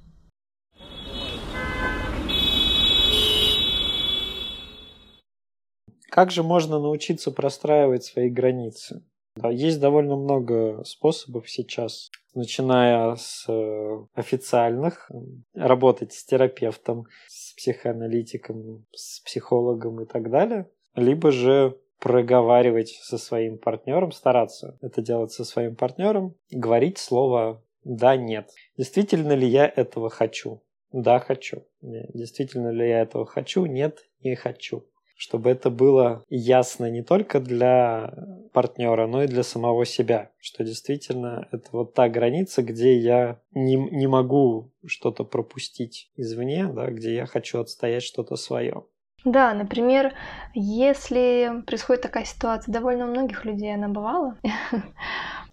Как 6.10 6.30
же 6.30 6.44
можно 6.44 6.78
научиться 6.78 7.32
простраивать 7.32 8.04
свои 8.04 8.30
границы? 8.30 9.04
Да, 9.36 9.50
есть 9.50 9.80
довольно 9.80 10.16
много 10.16 10.84
способов 10.84 11.50
сейчас, 11.50 12.12
начиная 12.36 13.16
с 13.16 13.46
э, 13.48 14.06
официальных, 14.14 15.10
работать 15.56 16.14
с 16.14 16.24
терапевтом, 16.24 17.06
с 17.28 17.54
психоаналитиком, 17.56 18.86
с 18.92 19.22
психологом 19.22 20.02
и 20.02 20.06
так 20.06 20.30
далее, 20.30 20.70
либо 20.96 21.32
же 21.32 21.78
проговаривать 22.00 23.00
со 23.02 23.18
своим 23.18 23.58
партнером, 23.58 24.12
стараться 24.12 24.78
это 24.82 25.02
делать 25.02 25.32
со 25.32 25.46
своим 25.46 25.76
партнером, 25.76 26.36
говорить 26.52 27.00
слово 27.00 27.64
«да», 27.84 28.16
«нет». 28.16 28.52
Действительно 28.78 29.34
ли 29.34 29.48
я 29.48 29.66
этого 29.66 30.10
хочу? 30.10 30.62
Да, 30.92 31.20
хочу. 31.20 31.66
Действительно 31.82 32.70
ли 32.70 32.88
я 32.88 33.02
этого 33.02 33.26
хочу? 33.26 33.66
Нет, 33.66 34.06
не 34.22 34.36
хочу 34.36 34.86
чтобы 35.16 35.50
это 35.50 35.70
было 35.70 36.24
ясно 36.30 36.90
не 36.90 37.04
только 37.04 37.40
для 37.40 38.14
партнера, 38.52 39.08
но 39.08 39.24
и 39.24 39.28
для 39.28 39.44
самого 39.44 39.86
себя, 39.86 40.32
что 40.40 40.64
действительно 40.64 41.48
это 41.52 41.70
вот 41.72 41.94
та 41.94 42.10
граница, 42.10 42.62
где 42.62 42.98
я 42.98 43.40
не, 43.54 43.76
не 43.76 44.08
могу 44.08 44.72
что-то 44.86 45.24
пропустить 45.24 46.12
извне, 46.16 46.68
да, 46.68 46.88
где 46.88 47.16
я 47.16 47.26
хочу 47.26 47.60
отстоять 47.60 48.04
что-то 48.04 48.36
свое. 48.36 48.86
Да, 49.26 49.54
например, 49.54 50.14
если 50.54 51.64
происходит 51.66 52.02
такая 52.02 52.26
ситуация, 52.26 52.74
довольно 52.74 53.06
у 53.06 53.12
многих 53.12 53.46
людей 53.46 53.74
она 53.74 53.88
бывала, 53.88 54.38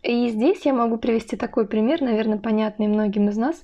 И 0.02 0.30
здесь 0.30 0.64
я 0.64 0.72
могу 0.72 0.96
привести 0.96 1.36
такой 1.36 1.66
пример, 1.66 2.00
наверное, 2.00 2.38
понятный 2.38 2.86
многим 2.86 3.28
из 3.28 3.36
нас. 3.36 3.62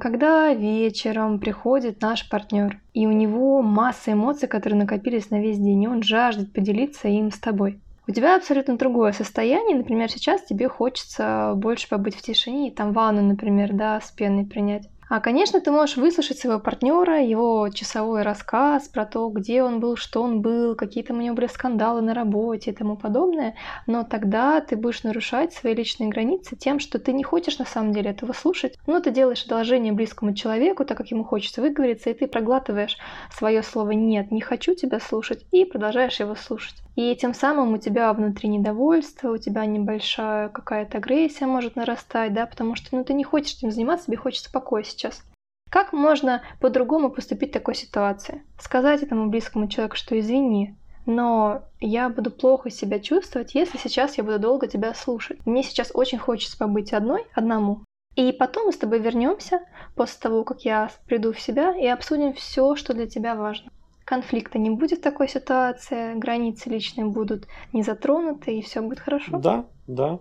Когда 0.00 0.52
вечером 0.52 1.38
приходит 1.38 2.00
наш 2.00 2.28
партнер, 2.28 2.80
и 2.94 3.06
у 3.06 3.12
него 3.12 3.62
масса 3.62 4.12
эмоций, 4.12 4.48
которые 4.48 4.80
накопились 4.80 5.30
на 5.30 5.40
весь 5.40 5.58
день, 5.58 5.84
и 5.84 5.88
он 5.88 6.02
жаждет 6.02 6.52
поделиться 6.52 7.06
им 7.06 7.30
с 7.30 7.38
тобой. 7.38 7.80
У 8.08 8.12
тебя 8.12 8.34
абсолютно 8.34 8.76
другое 8.76 9.12
состояние. 9.12 9.76
Например, 9.76 10.10
сейчас 10.10 10.42
тебе 10.42 10.68
хочется 10.68 11.52
больше 11.54 11.88
побыть 11.88 12.16
в 12.16 12.22
тишине 12.22 12.68
и 12.68 12.74
там 12.74 12.92
ванну, 12.92 13.22
например, 13.22 13.72
да, 13.72 14.00
с 14.00 14.10
пеной 14.10 14.44
принять. 14.44 14.88
А, 15.12 15.20
конечно, 15.20 15.60
ты 15.60 15.70
можешь 15.70 15.98
выслушать 15.98 16.38
своего 16.38 16.58
партнера, 16.58 17.20
его 17.20 17.68
часовой 17.68 18.22
рассказ 18.22 18.88
про 18.88 19.04
то, 19.04 19.28
где 19.28 19.62
он 19.62 19.78
был, 19.78 19.94
что 19.94 20.22
он 20.22 20.40
был, 20.40 20.74
какие 20.74 21.04
там 21.04 21.18
у 21.18 21.20
него 21.20 21.34
были 21.36 21.48
скандалы 21.48 22.00
на 22.00 22.14
работе 22.14 22.70
и 22.70 22.74
тому 22.74 22.96
подобное, 22.96 23.54
но 23.86 24.04
тогда 24.04 24.62
ты 24.62 24.74
будешь 24.74 25.02
нарушать 25.02 25.52
свои 25.52 25.74
личные 25.74 26.08
границы 26.08 26.56
тем, 26.56 26.78
что 26.80 26.98
ты 26.98 27.12
не 27.12 27.24
хочешь 27.24 27.58
на 27.58 27.66
самом 27.66 27.92
деле 27.92 28.08
этого 28.08 28.32
слушать, 28.32 28.78
но 28.86 29.00
ты 29.00 29.10
делаешь 29.10 29.44
одолжение 29.44 29.92
близкому 29.92 30.34
человеку, 30.34 30.86
так 30.86 30.96
как 30.96 31.08
ему 31.08 31.24
хочется 31.24 31.60
выговориться, 31.60 32.08
и 32.08 32.14
ты 32.14 32.26
проглатываешь 32.26 32.96
свое 33.30 33.62
слово 33.62 33.90
«нет, 33.90 34.30
не 34.30 34.40
хочу 34.40 34.74
тебя 34.74 34.98
слушать» 34.98 35.44
и 35.50 35.66
продолжаешь 35.66 36.20
его 36.20 36.34
слушать. 36.36 36.82
И 36.94 37.16
тем 37.16 37.32
самым 37.32 37.72
у 37.72 37.78
тебя 37.78 38.12
внутри 38.12 38.48
недовольство, 38.48 39.32
у 39.32 39.38
тебя 39.38 39.64
небольшая 39.64 40.50
какая-то 40.50 40.98
агрессия 40.98 41.46
может 41.46 41.74
нарастать, 41.74 42.34
да, 42.34 42.46
потому 42.46 42.74
что 42.76 42.94
ну, 42.94 43.04
ты 43.04 43.14
не 43.14 43.24
хочешь 43.24 43.56
этим 43.56 43.70
заниматься, 43.70 44.06
тебе 44.06 44.18
хочется 44.18 44.52
покоя 44.52 44.82
сейчас. 44.82 45.24
Как 45.70 45.94
можно 45.94 46.42
по-другому 46.60 47.10
поступить 47.10 47.50
в 47.50 47.54
такой 47.54 47.74
ситуации? 47.74 48.42
Сказать 48.60 49.02
этому 49.02 49.30
близкому 49.30 49.68
человеку, 49.68 49.96
что 49.96 50.18
извини, 50.20 50.76
но 51.06 51.62
я 51.80 52.10
буду 52.10 52.30
плохо 52.30 52.68
себя 52.68 53.00
чувствовать, 53.00 53.54
если 53.54 53.78
сейчас 53.78 54.18
я 54.18 54.24
буду 54.24 54.38
долго 54.38 54.66
тебя 54.66 54.92
слушать. 54.92 55.44
Мне 55.46 55.62
сейчас 55.62 55.90
очень 55.94 56.18
хочется 56.18 56.58
побыть 56.58 56.92
одной, 56.92 57.24
одному. 57.32 57.84
И 58.16 58.32
потом 58.32 58.66
мы 58.66 58.72
с 58.72 58.76
тобой 58.76 58.98
вернемся 58.98 59.60
после 59.94 60.20
того, 60.20 60.44
как 60.44 60.66
я 60.66 60.90
приду 61.06 61.32
в 61.32 61.40
себя 61.40 61.74
и 61.74 61.86
обсудим 61.86 62.34
все, 62.34 62.76
что 62.76 62.92
для 62.92 63.06
тебя 63.06 63.34
важно 63.34 63.70
конфликта 64.12 64.58
не 64.58 64.68
будет 64.68 64.98
в 64.98 65.02
такой 65.02 65.26
ситуации, 65.26 66.14
границы 66.18 66.68
личные 66.68 67.06
будут 67.06 67.46
не 67.72 67.82
затронуты, 67.82 68.58
и 68.58 68.60
все 68.60 68.82
будет 68.82 69.00
хорошо? 69.00 69.38
Да, 69.38 69.64
да. 69.86 70.20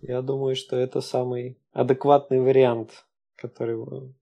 Я 0.00 0.22
думаю, 0.22 0.56
что 0.56 0.74
это 0.76 1.00
самый 1.00 1.56
адекватный 1.72 2.40
вариант, 2.40 3.04
который 3.36 3.76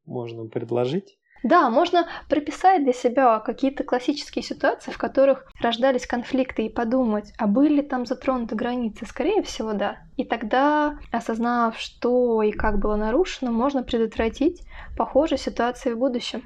можно 0.04 0.44
предложить. 0.48 1.18
Да, 1.42 1.70
можно 1.70 2.08
прописать 2.28 2.84
для 2.84 2.92
себя 2.92 3.38
какие-то 3.38 3.84
классические 3.84 4.42
ситуации, 4.42 4.90
в 4.90 4.98
которых 4.98 5.50
рождались 5.62 6.06
конфликты, 6.06 6.66
и 6.66 6.68
подумать, 6.68 7.32
а 7.38 7.46
были 7.46 7.80
там 7.80 8.04
затронуты 8.04 8.54
границы? 8.54 9.06
Скорее 9.06 9.42
всего, 9.42 9.72
да. 9.72 9.96
И 10.18 10.24
тогда, 10.24 10.98
осознав, 11.10 11.78
что 11.78 12.42
и 12.42 12.52
как 12.52 12.78
было 12.78 12.96
нарушено, 12.96 13.50
можно 13.50 13.82
предотвратить 13.82 14.60
похожие 14.98 15.38
ситуации 15.38 15.94
в 15.94 15.98
будущем. 15.98 16.42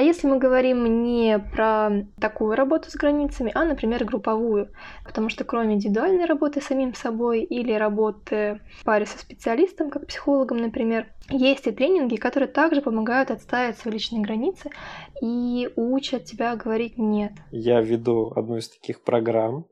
А 0.00 0.02
если 0.02 0.28
мы 0.28 0.38
говорим 0.38 1.02
не 1.02 1.38
про 1.38 1.90
такую 2.18 2.56
работу 2.56 2.90
с 2.90 2.94
границами, 2.94 3.52
а, 3.54 3.66
например, 3.66 4.02
групповую, 4.06 4.70
потому 5.04 5.28
что 5.28 5.44
кроме 5.44 5.74
индивидуальной 5.74 6.24
работы 6.24 6.62
с 6.62 6.68
самим 6.68 6.94
собой 6.94 7.42
или 7.42 7.74
работы 7.74 8.62
в 8.78 8.84
паре 8.84 9.04
со 9.04 9.18
специалистом, 9.18 9.90
как 9.90 10.06
психологом, 10.06 10.56
например, 10.56 11.08
есть 11.28 11.66
и 11.66 11.70
тренинги, 11.70 12.16
которые 12.16 12.48
также 12.48 12.80
помогают 12.80 13.30
отставить 13.30 13.76
свои 13.76 13.92
личные 13.92 14.22
границы 14.22 14.70
и 15.20 15.68
учат 15.76 16.24
тебя 16.24 16.56
говорить 16.56 16.96
«нет». 16.96 17.32
Я 17.50 17.82
веду 17.82 18.32
одну 18.34 18.56
из 18.56 18.70
таких 18.70 19.02
программ, 19.02 19.66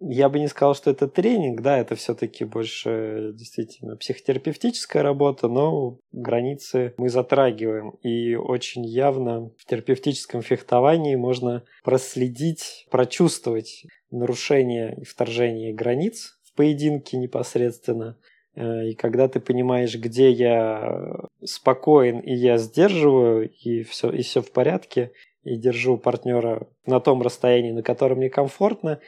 я 0.00 0.28
бы 0.30 0.38
не 0.38 0.48
сказал, 0.48 0.74
что 0.74 0.90
это 0.90 1.06
тренинг, 1.08 1.60
да, 1.60 1.78
это 1.78 1.94
все-таки 1.94 2.44
больше 2.44 3.32
действительно 3.34 3.96
психотерапевтическая 3.96 5.02
работа, 5.02 5.48
но 5.48 5.98
границы 6.12 6.94
мы 6.96 7.10
затрагиваем. 7.10 7.90
И 8.02 8.34
очень 8.34 8.84
явно 8.86 9.50
в 9.58 9.66
терапевтическом 9.66 10.40
фехтовании 10.42 11.16
можно 11.16 11.64
проследить, 11.84 12.86
прочувствовать 12.90 13.84
нарушение 14.10 14.96
и 15.00 15.04
вторжение 15.04 15.74
границ 15.74 16.38
в 16.44 16.54
поединке 16.56 17.18
непосредственно. 17.18 18.16
Э, 18.54 18.88
и 18.88 18.94
когда 18.94 19.28
ты 19.28 19.38
понимаешь, 19.38 19.94
где 19.96 20.30
я 20.30 21.26
спокоен 21.44 22.20
и 22.20 22.34
я 22.34 22.56
сдерживаю, 22.56 23.50
и 23.50 23.82
все, 23.82 24.10
и 24.10 24.22
все 24.22 24.40
в 24.40 24.50
порядке, 24.50 25.12
и 25.44 25.56
держу 25.56 25.96
партнера 25.96 26.66
на 26.86 27.00
том 27.00 27.22
расстоянии, 27.22 27.72
на 27.72 27.82
котором 27.82 28.18
мне 28.18 28.30
комфортно, 28.30 29.00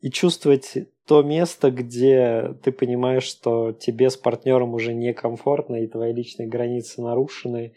и 0.00 0.10
чувствовать 0.10 0.74
то 1.06 1.22
место, 1.22 1.70
где 1.70 2.54
ты 2.62 2.72
понимаешь, 2.72 3.24
что 3.24 3.72
тебе 3.72 4.10
с 4.10 4.16
партнером 4.16 4.74
уже 4.74 4.92
некомфортно, 4.92 5.76
и 5.76 5.86
твои 5.86 6.12
личные 6.12 6.48
границы 6.48 7.00
нарушены. 7.00 7.74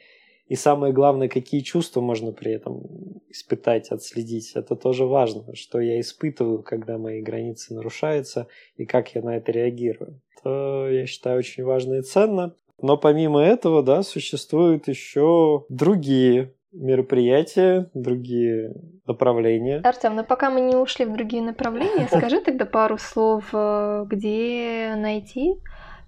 И 0.48 0.56
самое 0.56 0.92
главное, 0.92 1.30
какие 1.30 1.62
чувства 1.62 2.02
можно 2.02 2.32
при 2.32 2.52
этом 2.54 3.22
испытать, 3.30 3.90
отследить. 3.90 4.54
Это 4.56 4.76
тоже 4.76 5.06
важно, 5.06 5.56
что 5.56 5.80
я 5.80 6.00
испытываю, 6.00 6.64
когда 6.64 6.98
мои 6.98 7.22
границы 7.22 7.76
нарушаются, 7.76 8.48
и 8.76 8.86
как 8.86 9.14
я 9.14 9.22
на 9.22 9.38
это 9.38 9.52
реагирую. 9.52 10.20
Это, 10.36 10.90
я 10.92 11.06
считаю, 11.06 11.38
очень 11.38 11.64
важно 11.64 11.96
и 11.96 12.02
ценно. 12.02 12.56
Но 12.82 12.98
помимо 12.98 13.42
этого, 13.42 13.84
да, 13.84 14.02
существуют 14.02 14.88
еще 14.88 15.66
другие 15.70 16.54
мероприятия, 16.72 17.90
другие 17.94 18.74
направления. 19.06 19.82
Артем, 19.84 20.16
но 20.16 20.24
пока 20.24 20.50
мы 20.50 20.62
не 20.62 20.76
ушли 20.76 21.06
в 21.06 21.14
другие 21.14 21.42
направления, 21.42 22.08
скажи 22.12 22.42
тогда 22.42 22.66
пару 22.66 22.98
слов, 22.98 23.46
э, 23.54 24.06
где 24.08 24.94
найти 24.96 25.56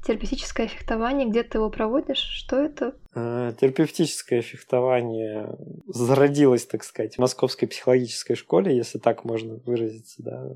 терапевтическое 0.06 0.68
фехтование, 0.68 1.28
где 1.28 1.44
ты 1.44 1.58
его 1.58 1.70
проводишь? 1.70 2.18
Что 2.18 2.58
это? 2.58 2.96
А, 3.14 3.52
терапевтическое 3.54 4.42
фехтование 4.42 5.56
зародилось, 5.88 6.66
так 6.66 6.84
сказать, 6.84 7.16
в 7.16 7.20
Московской 7.20 7.68
психологической 7.68 8.36
школе, 8.36 8.76
если 8.76 9.00
так 9.00 9.26
можно 9.26 9.56
выразиться. 9.66 10.24
Да. 10.24 10.50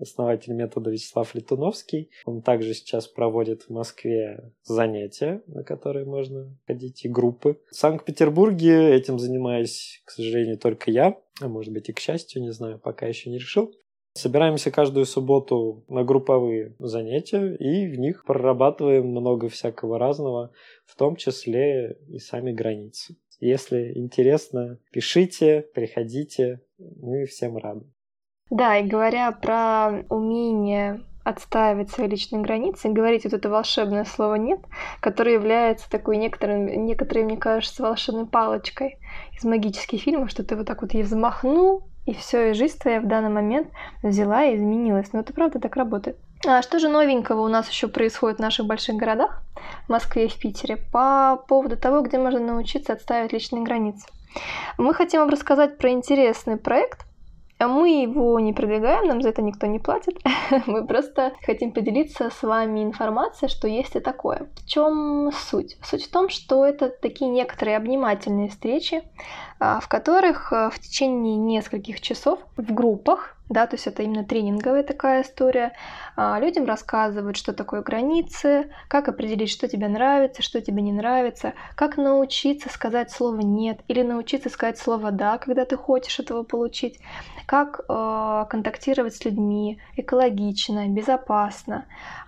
Основатель 0.00 0.52
метода 0.52 0.90
Вячеслав 0.90 1.34
Летуновский. 1.34 2.10
Он 2.24 2.42
также 2.42 2.74
сейчас 2.74 3.06
проводит 3.06 3.62
в 3.62 3.70
Москве 3.70 4.52
занятия, 4.64 5.42
на 5.46 5.62
которые 5.62 6.04
можно 6.04 6.56
ходить, 6.66 7.04
и 7.04 7.08
группы. 7.08 7.60
В 7.70 7.76
Санкт-Петербурге 7.76 8.94
этим 8.94 9.18
занимаюсь, 9.18 10.02
к 10.04 10.10
сожалению, 10.10 10.58
только 10.58 10.90
я. 10.90 11.16
А 11.40 11.48
может 11.48 11.72
быть 11.72 11.88
и 11.88 11.92
к 11.92 12.00
счастью, 12.00 12.42
не 12.42 12.52
знаю, 12.52 12.78
пока 12.78 13.06
еще 13.06 13.30
не 13.30 13.38
решил. 13.38 13.72
Собираемся 14.18 14.72
каждую 14.72 15.06
субботу 15.06 15.84
на 15.86 16.02
групповые 16.02 16.74
занятия 16.80 17.54
и 17.54 17.86
в 17.86 18.00
них 18.00 18.24
прорабатываем 18.24 19.06
много 19.06 19.48
всякого 19.48 19.96
разного, 19.96 20.50
в 20.86 20.96
том 20.96 21.14
числе 21.14 21.96
и 22.08 22.18
сами 22.18 22.50
границы. 22.50 23.14
Если 23.38 23.92
интересно, 23.94 24.80
пишите, 24.90 25.64
приходите, 25.72 26.62
мы 26.78 27.26
всем 27.26 27.58
рады. 27.58 27.86
Да, 28.50 28.78
и 28.78 28.88
говоря 28.88 29.30
про 29.30 30.04
умение 30.10 31.04
отстаивать 31.22 31.90
свои 31.90 32.08
личные 32.08 32.42
границы, 32.42 32.88
говорить 32.88 33.22
вот 33.22 33.34
это 33.34 33.48
волшебное 33.48 34.04
слово 34.04 34.34
«нет», 34.34 34.60
которое 35.00 35.34
является 35.34 35.88
такой 35.88 36.16
некоторым, 36.16 36.66
некоторые, 36.86 37.24
мне 37.24 37.36
кажется, 37.36 37.84
волшебной 37.84 38.26
палочкой 38.26 38.98
из 39.36 39.44
магических 39.44 40.00
фильмов, 40.00 40.30
что 40.30 40.42
ты 40.42 40.56
вот 40.56 40.66
так 40.66 40.82
вот 40.82 40.92
ей 40.92 41.04
взмахнул, 41.04 41.84
и 42.08 42.14
все, 42.14 42.50
и 42.50 42.54
жизнь 42.54 42.78
твоя 42.78 43.00
в 43.00 43.06
данный 43.06 43.28
момент 43.28 43.68
взяла 44.02 44.42
и 44.46 44.56
изменилась. 44.56 45.12
Но 45.12 45.20
это 45.20 45.34
правда 45.34 45.60
так 45.60 45.76
работает. 45.76 46.16
А 46.46 46.62
что 46.62 46.78
же 46.78 46.88
новенького 46.88 47.42
у 47.42 47.48
нас 47.48 47.68
еще 47.68 47.86
происходит 47.86 48.38
в 48.38 48.42
наших 48.42 48.64
больших 48.64 48.96
городах, 48.96 49.42
в 49.86 49.90
Москве 49.90 50.24
и 50.24 50.28
в 50.28 50.38
Питере, 50.38 50.78
по 50.90 51.36
поводу 51.48 51.76
того, 51.76 52.00
где 52.00 52.16
можно 52.16 52.40
научиться 52.40 52.94
отставить 52.94 53.34
личные 53.34 53.62
границы? 53.62 54.06
Мы 54.78 54.94
хотим 54.94 55.20
вам 55.20 55.28
рассказать 55.28 55.76
про 55.76 55.90
интересный 55.90 56.56
проект, 56.56 57.04
а 57.58 57.66
мы 57.66 58.02
его 58.02 58.38
не 58.40 58.52
продвигаем, 58.52 59.06
нам 59.06 59.20
за 59.20 59.30
это 59.30 59.42
никто 59.42 59.66
не 59.66 59.80
платит. 59.80 60.16
Мы 60.66 60.86
просто 60.86 61.32
хотим 61.44 61.72
поделиться 61.72 62.30
с 62.30 62.42
вами 62.42 62.84
информацией, 62.84 63.50
что 63.50 63.66
есть 63.66 63.96
и 63.96 64.00
такое. 64.00 64.46
В 64.54 64.64
чем 64.64 65.32
суть? 65.32 65.76
Суть 65.82 66.04
в 66.04 66.10
том, 66.10 66.28
что 66.28 66.64
это 66.64 66.88
такие 66.88 67.28
некоторые 67.28 67.76
обнимательные 67.76 68.48
встречи, 68.48 69.02
в 69.60 69.88
которых 69.88 70.52
а, 70.52 70.70
в 70.70 70.78
течение 70.78 71.36
нескольких 71.36 72.00
часов 72.00 72.40
в 72.56 72.72
группах 72.72 73.38
да, 73.48 73.66
то 73.66 73.76
есть 73.76 73.86
это 73.86 74.02
именно 74.02 74.24
тренинговая 74.24 74.82
такая 74.82 75.22
история. 75.22 75.72
А, 76.16 76.38
людям 76.38 76.66
рассказывают, 76.66 77.36
что 77.36 77.52
такое 77.54 77.82
границы, 77.82 78.70
как 78.88 79.08
определить, 79.08 79.50
что 79.50 79.68
тебе 79.68 79.88
нравится, 79.88 80.42
что 80.42 80.60
тебе 80.60 80.82
не 80.82 80.92
нравится, 80.92 81.54
как 81.74 81.96
научиться 81.96 82.68
сказать 82.68 83.10
слово 83.10 83.40
«нет» 83.40 83.80
или 83.88 84.02
научиться 84.02 84.50
сказать 84.50 84.78
слово 84.78 85.12
«да», 85.12 85.38
когда 85.38 85.64
ты 85.64 85.76
хочешь 85.76 86.20
этого 86.20 86.42
получить, 86.42 87.00
как 87.46 87.80
э, 87.88 88.46
контактировать 88.50 89.16
с 89.16 89.24
людьми 89.24 89.80
экологично, 89.96 90.86
безопасно, 90.88 91.86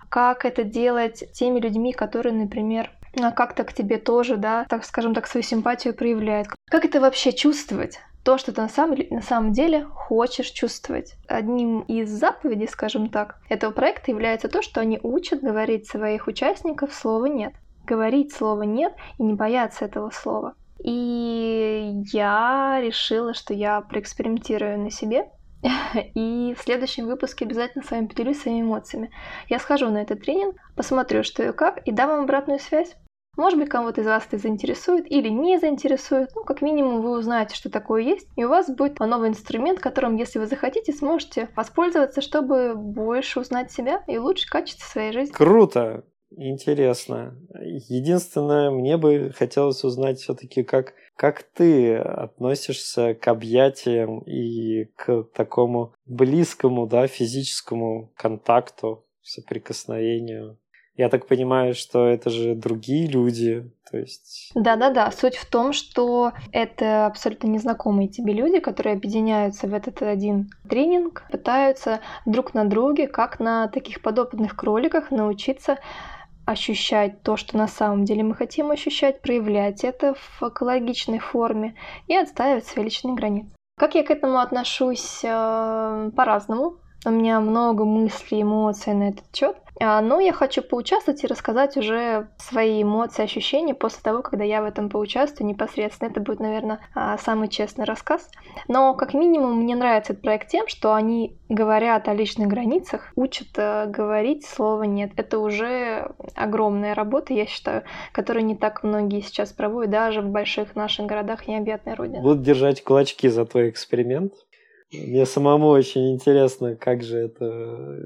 как 0.09 0.43
это 0.43 0.63
делать 0.63 1.31
теми 1.33 1.59
людьми, 1.59 1.93
которые, 1.93 2.33
например, 2.33 2.89
как-то 3.35 3.63
к 3.63 3.73
тебе 3.73 3.97
тоже, 3.97 4.37
да, 4.37 4.65
так 4.69 4.85
скажем 4.85 5.13
так, 5.13 5.27
свою 5.27 5.43
симпатию 5.43 5.93
проявляют. 5.93 6.47
Как 6.71 6.85
это 6.85 7.01
вообще 7.01 7.33
чувствовать? 7.33 7.99
то, 8.23 8.37
что 8.37 8.51
ты 8.51 8.61
на 8.61 8.69
самом, 8.69 8.97
на 9.09 9.21
самом 9.21 9.51
деле 9.51 9.83
хочешь 9.85 10.51
чувствовать. 10.51 11.15
Одним 11.27 11.81
из 11.81 12.09
заповедей, 12.09 12.67
скажем 12.67 13.09
так, 13.09 13.39
этого 13.49 13.71
проекта 13.71 14.11
является 14.11 14.47
то, 14.47 14.61
что 14.61 14.79
они 14.79 14.99
учат 15.01 15.41
говорить 15.41 15.87
своих 15.87 16.27
участников 16.27 16.93
слово 16.93 17.25
«нет». 17.25 17.53
Говорить 17.85 18.31
слово 18.31 18.61
«нет» 18.63 18.93
и 19.17 19.23
не 19.23 19.33
бояться 19.33 19.85
этого 19.85 20.11
слова. 20.11 20.53
И 20.83 22.03
я 22.13 22.79
решила, 22.81 23.33
что 23.33 23.53
я 23.53 23.81
проэкспериментирую 23.81 24.79
на 24.79 24.91
себе, 24.91 25.29
и 26.13 26.55
в 26.57 26.61
следующем 26.61 27.07
выпуске 27.07 27.45
обязательно 27.45 27.83
с 27.83 27.91
вами 27.91 28.05
поделюсь 28.05 28.41
своими 28.41 28.61
эмоциями. 28.61 29.11
Я 29.49 29.57
схожу 29.57 29.89
на 29.89 29.99
этот 29.99 30.21
тренинг, 30.21 30.55
посмотрю, 30.75 31.23
что 31.23 31.43
и 31.43 31.51
как, 31.51 31.79
и 31.87 31.91
дам 31.91 32.09
вам 32.09 32.21
обратную 32.21 32.59
связь. 32.59 32.95
Может 33.37 33.57
быть, 33.59 33.69
кого-то 33.69 34.01
из 34.01 34.07
вас 34.07 34.25
это 34.27 34.37
заинтересует 34.37 35.09
или 35.09 35.29
не 35.29 35.57
заинтересует. 35.57 36.29
Ну, 36.35 36.43
как 36.43 36.61
минимум, 36.61 37.01
вы 37.01 37.17
узнаете, 37.17 37.55
что 37.55 37.69
такое 37.69 38.01
есть, 38.01 38.27
и 38.35 38.43
у 38.43 38.49
вас 38.49 38.69
будет 38.69 38.99
новый 38.99 39.29
инструмент, 39.29 39.79
которым, 39.79 40.17
если 40.17 40.39
вы 40.39 40.47
захотите, 40.47 40.91
сможете 40.91 41.49
воспользоваться, 41.55 42.21
чтобы 42.21 42.75
больше 42.75 43.39
узнать 43.39 43.71
себя 43.71 44.03
и 44.07 44.17
лучше 44.17 44.49
качество 44.49 44.85
своей 44.85 45.11
жизни. 45.13 45.33
Круто! 45.33 46.03
Интересно. 46.37 47.37
Единственное, 47.59 48.71
мне 48.71 48.95
бы 48.95 49.33
хотелось 49.35 49.83
узнать 49.83 50.19
все-таки, 50.19 50.63
как, 50.63 50.93
как 51.17 51.43
ты 51.43 51.97
относишься 51.97 53.13
к 53.15 53.27
объятиям 53.27 54.19
и 54.19 54.85
к 54.95 55.23
такому 55.33 55.93
близкому, 56.05 56.87
да, 56.87 57.07
физическому 57.07 58.13
контакту, 58.15 59.05
соприкосновению. 59.21 60.57
Я 61.01 61.09
так 61.09 61.25
понимаю, 61.25 61.73
что 61.73 62.05
это 62.05 62.29
же 62.29 62.53
другие 62.53 63.07
люди, 63.07 63.71
то 63.89 63.97
есть... 63.97 64.51
Да-да-да, 64.53 65.09
суть 65.09 65.35
в 65.35 65.49
том, 65.49 65.73
что 65.73 66.31
это 66.51 67.07
абсолютно 67.07 67.47
незнакомые 67.47 68.07
тебе 68.07 68.33
люди, 68.33 68.59
которые 68.59 68.93
объединяются 68.93 69.65
в 69.65 69.73
этот 69.73 70.03
один 70.03 70.51
тренинг, 70.69 71.23
пытаются 71.31 72.01
друг 72.27 72.53
на 72.53 72.65
друге, 72.65 73.07
как 73.07 73.39
на 73.39 73.67
таких 73.67 74.03
подопытных 74.03 74.55
кроликах, 74.55 75.09
научиться 75.09 75.79
ощущать 76.45 77.23
то, 77.23 77.35
что 77.35 77.57
на 77.57 77.67
самом 77.67 78.05
деле 78.05 78.21
мы 78.21 78.35
хотим 78.35 78.69
ощущать, 78.69 79.23
проявлять 79.23 79.83
это 79.83 80.13
в 80.13 80.43
экологичной 80.43 81.17
форме 81.17 81.73
и 82.05 82.15
отстаивать 82.15 82.67
свои 82.67 82.85
личные 82.85 83.15
границы. 83.15 83.49
Как 83.75 83.95
я 83.95 84.03
к 84.03 84.11
этому 84.11 84.37
отношусь 84.37 85.21
э, 85.23 86.11
по-разному. 86.15 86.75
У 87.05 87.09
меня 87.09 87.39
много 87.39 87.83
мыслей, 87.83 88.43
эмоций 88.43 88.93
на 88.93 89.09
этот 89.09 89.25
счет. 89.35 89.55
А, 89.83 90.01
но 90.01 90.19
я 90.19 90.33
хочу 90.33 90.61
поучаствовать 90.61 91.23
и 91.23 91.27
рассказать 91.27 91.75
уже 91.75 92.27
свои 92.37 92.83
эмоции, 92.83 93.23
ощущения 93.23 93.73
после 93.73 94.01
того, 94.03 94.21
когда 94.21 94.43
я 94.43 94.61
в 94.61 94.65
этом 94.65 94.89
поучаствую 94.89 95.47
непосредственно. 95.47 96.09
Это 96.09 96.19
будет, 96.19 96.39
наверное, 96.39 96.79
а, 96.93 97.17
самый 97.17 97.47
честный 97.47 97.85
рассказ. 97.85 98.29
Но, 98.67 98.93
как 98.93 99.15
минимум, 99.15 99.61
мне 99.61 99.75
нравится 99.75 100.13
этот 100.13 100.21
проект 100.21 100.49
тем, 100.49 100.67
что 100.67 100.93
они 100.93 101.35
говорят 101.49 102.07
о 102.07 102.13
личных 102.13 102.47
границах, 102.47 103.11
учат 103.15 103.47
э, 103.57 103.87
говорить 103.87 104.45
слово 104.45 104.83
«нет». 104.83 105.11
Это 105.17 105.39
уже 105.39 106.13
огромная 106.35 106.93
работа, 106.93 107.33
я 107.33 107.45
считаю, 107.45 107.83
которую 108.11 108.45
не 108.45 108.55
так 108.55 108.83
многие 108.83 109.21
сейчас 109.21 109.51
проводят, 109.51 109.91
даже 109.91 110.21
в 110.21 110.29
больших 110.29 110.75
наших 110.75 111.07
городах 111.07 111.47
необъятной 111.47 111.95
родины. 111.95 112.21
Буду 112.21 112.41
держать 112.41 112.83
кулачки 112.83 113.27
за 113.27 113.45
твой 113.45 113.69
эксперимент. 113.69 114.33
Мне 114.93 115.25
самому 115.25 115.67
очень 115.67 116.11
интересно, 116.11 116.75
как 116.75 117.01
же 117.01 117.17
это 117.17 117.45
э, 117.45 118.01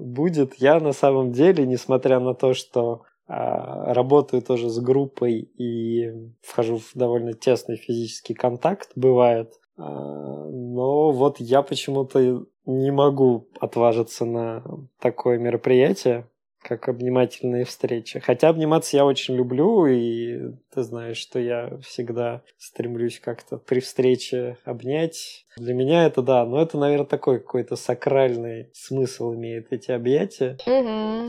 будет. 0.00 0.54
Я 0.54 0.80
на 0.80 0.92
самом 0.92 1.32
деле, 1.32 1.66
несмотря 1.66 2.18
на 2.18 2.34
то, 2.34 2.54
что 2.54 3.02
а, 3.26 3.92
работаю 3.94 4.42
тоже 4.42 4.70
с 4.70 4.78
группой 4.80 5.40
и 5.56 6.10
вхожу 6.40 6.78
в 6.78 6.90
довольно 6.94 7.34
тесный 7.34 7.76
физический 7.76 8.34
контакт, 8.34 8.90
бывает, 8.96 9.52
а, 9.76 10.48
но 10.50 11.12
вот 11.12 11.38
я 11.38 11.62
почему-то 11.62 12.46
не 12.66 12.90
могу 12.90 13.48
отважиться 13.60 14.24
на 14.24 14.64
такое 14.98 15.38
мероприятие 15.38 16.29
как 16.62 16.88
обнимательные 16.88 17.64
встречи. 17.64 18.20
Хотя 18.20 18.48
обниматься 18.48 18.96
я 18.96 19.04
очень 19.04 19.34
люблю, 19.34 19.86
и 19.86 20.52
ты 20.72 20.82
знаешь, 20.82 21.16
что 21.16 21.38
я 21.38 21.78
всегда 21.82 22.42
стремлюсь 22.58 23.18
как-то 23.18 23.56
при 23.56 23.80
встрече 23.80 24.56
обнять. 24.64 25.46
Для 25.56 25.74
меня 25.74 26.06
это 26.06 26.22
да, 26.22 26.44
но 26.44 26.60
это, 26.60 26.78
наверное, 26.78 27.06
такой 27.06 27.40
какой-то 27.40 27.76
сакральный 27.76 28.70
смысл 28.72 29.34
имеет 29.34 29.72
эти 29.72 29.90
объятия. 29.90 30.56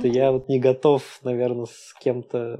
То 0.01 0.07
я 0.07 0.31
вот 0.31 0.47
не 0.49 0.59
готов, 0.59 1.19
наверное, 1.23 1.65
с 1.65 1.93
кем-то 1.99 2.59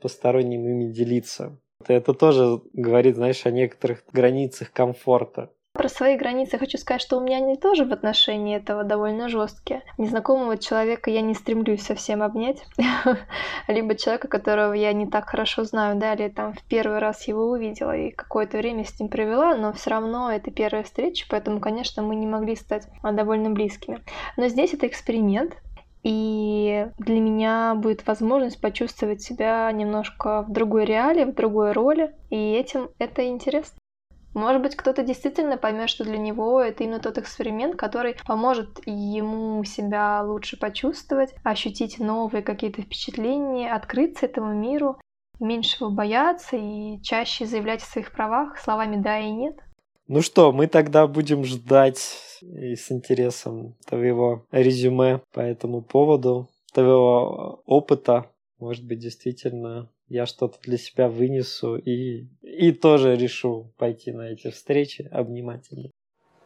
посторонним 0.00 0.68
ими 0.68 0.92
делиться. 0.92 1.58
Это 1.86 2.14
тоже 2.14 2.60
говорит, 2.72 3.16
знаешь, 3.16 3.44
о 3.46 3.50
некоторых 3.50 4.04
границах 4.12 4.72
комфорта. 4.72 5.50
Про 5.74 5.88
свои 5.88 6.18
границы 6.18 6.58
хочу 6.58 6.76
сказать, 6.76 7.00
что 7.00 7.16
у 7.16 7.20
меня 7.20 7.38
они 7.38 7.56
тоже 7.56 7.86
в 7.86 7.92
отношении 7.94 8.56
этого 8.56 8.84
довольно 8.84 9.30
жесткие. 9.30 9.82
Незнакомого 9.96 10.58
человека 10.58 11.10
я 11.10 11.22
не 11.22 11.32
стремлюсь 11.32 11.80
совсем 11.82 12.22
обнять, 12.22 12.62
либо 13.68 13.94
человека, 13.94 14.28
которого 14.28 14.74
я 14.74 14.92
не 14.92 15.06
так 15.06 15.30
хорошо 15.30 15.64
знаю, 15.64 15.96
да, 15.96 16.12
или 16.12 16.28
там 16.28 16.52
в 16.52 16.62
первый 16.64 16.98
раз 16.98 17.26
его 17.26 17.48
увидела 17.48 17.96
и 17.96 18.10
какое-то 18.10 18.58
время 18.58 18.84
с 18.84 19.00
ним 19.00 19.08
провела, 19.08 19.56
но 19.56 19.72
все 19.72 19.90
равно 19.90 20.30
это 20.30 20.50
первая 20.50 20.82
встреча, 20.82 21.24
поэтому, 21.30 21.58
конечно, 21.58 22.02
мы 22.02 22.16
не 22.16 22.26
могли 22.26 22.54
стать 22.54 22.86
а, 23.02 23.12
довольно 23.12 23.48
близкими. 23.48 24.02
Но 24.36 24.48
здесь 24.48 24.74
это 24.74 24.86
эксперимент, 24.86 25.56
и 26.02 26.86
для 26.98 27.18
меня 27.18 27.74
будет 27.76 28.06
возможность 28.06 28.60
почувствовать 28.60 29.22
себя 29.22 29.72
немножко 29.72 30.42
в 30.42 30.52
другой 30.52 30.84
реалии, 30.84 31.24
в 31.24 31.34
другой 31.34 31.72
роли, 31.72 32.14
и 32.28 32.52
этим 32.52 32.90
это 32.98 33.26
интересно. 33.26 33.81
Может 34.34 34.62
быть, 34.62 34.76
кто-то 34.76 35.02
действительно 35.02 35.58
поймет, 35.58 35.90
что 35.90 36.04
для 36.04 36.16
него 36.16 36.60
это 36.60 36.84
именно 36.84 37.00
тот 37.00 37.18
эксперимент, 37.18 37.76
который 37.76 38.16
поможет 38.26 38.80
ему 38.86 39.62
себя 39.64 40.22
лучше 40.22 40.58
почувствовать, 40.58 41.34
ощутить 41.44 41.98
новые 41.98 42.42
какие-то 42.42 42.82
впечатления, 42.82 43.72
открыться 43.72 44.26
этому 44.26 44.54
миру, 44.54 44.98
меньше 45.38 45.84
его 45.84 45.90
бояться 45.90 46.56
и 46.56 47.00
чаще 47.02 47.44
заявлять 47.44 47.82
о 47.82 47.86
своих 47.86 48.12
правах 48.12 48.58
словами 48.58 48.96
«да» 48.96 49.18
и 49.18 49.30
«нет». 49.30 49.58
Ну 50.08 50.20
что, 50.20 50.52
мы 50.52 50.66
тогда 50.66 51.06
будем 51.06 51.44
ждать 51.44 52.18
и 52.42 52.74
с 52.74 52.90
интересом 52.90 53.76
твоего 53.86 54.44
резюме 54.50 55.20
по 55.32 55.40
этому 55.40 55.80
поводу, 55.82 56.48
твоего 56.72 57.62
опыта. 57.66 58.26
Может 58.58 58.86
быть, 58.86 58.98
действительно 58.98 59.90
я 60.12 60.26
что-то 60.26 60.58
для 60.62 60.76
себя 60.76 61.08
вынесу 61.08 61.76
и, 61.76 62.26
и 62.42 62.72
тоже 62.72 63.16
решу 63.16 63.72
пойти 63.78 64.12
на 64.12 64.32
эти 64.32 64.50
встречи 64.50 65.08
обнимательно. 65.10 65.90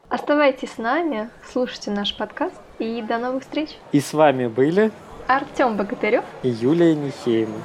Оставайтесь 0.09 0.71
с 0.71 0.79
нами, 0.79 1.31
слушайте 1.51 1.91
наш 1.91 2.17
подкаст 2.17 2.61
и 2.79 3.03
до 3.03 3.19
новых 3.19 3.43
встреч. 3.43 3.71
И 3.91 3.99
с 3.99 4.13
вами 4.13 4.47
были 4.47 4.93
Артем 5.27 5.77
Богатырев 5.77 6.25
и 6.45 6.49
Юлия 6.49 6.95
Михеева. 6.95 7.61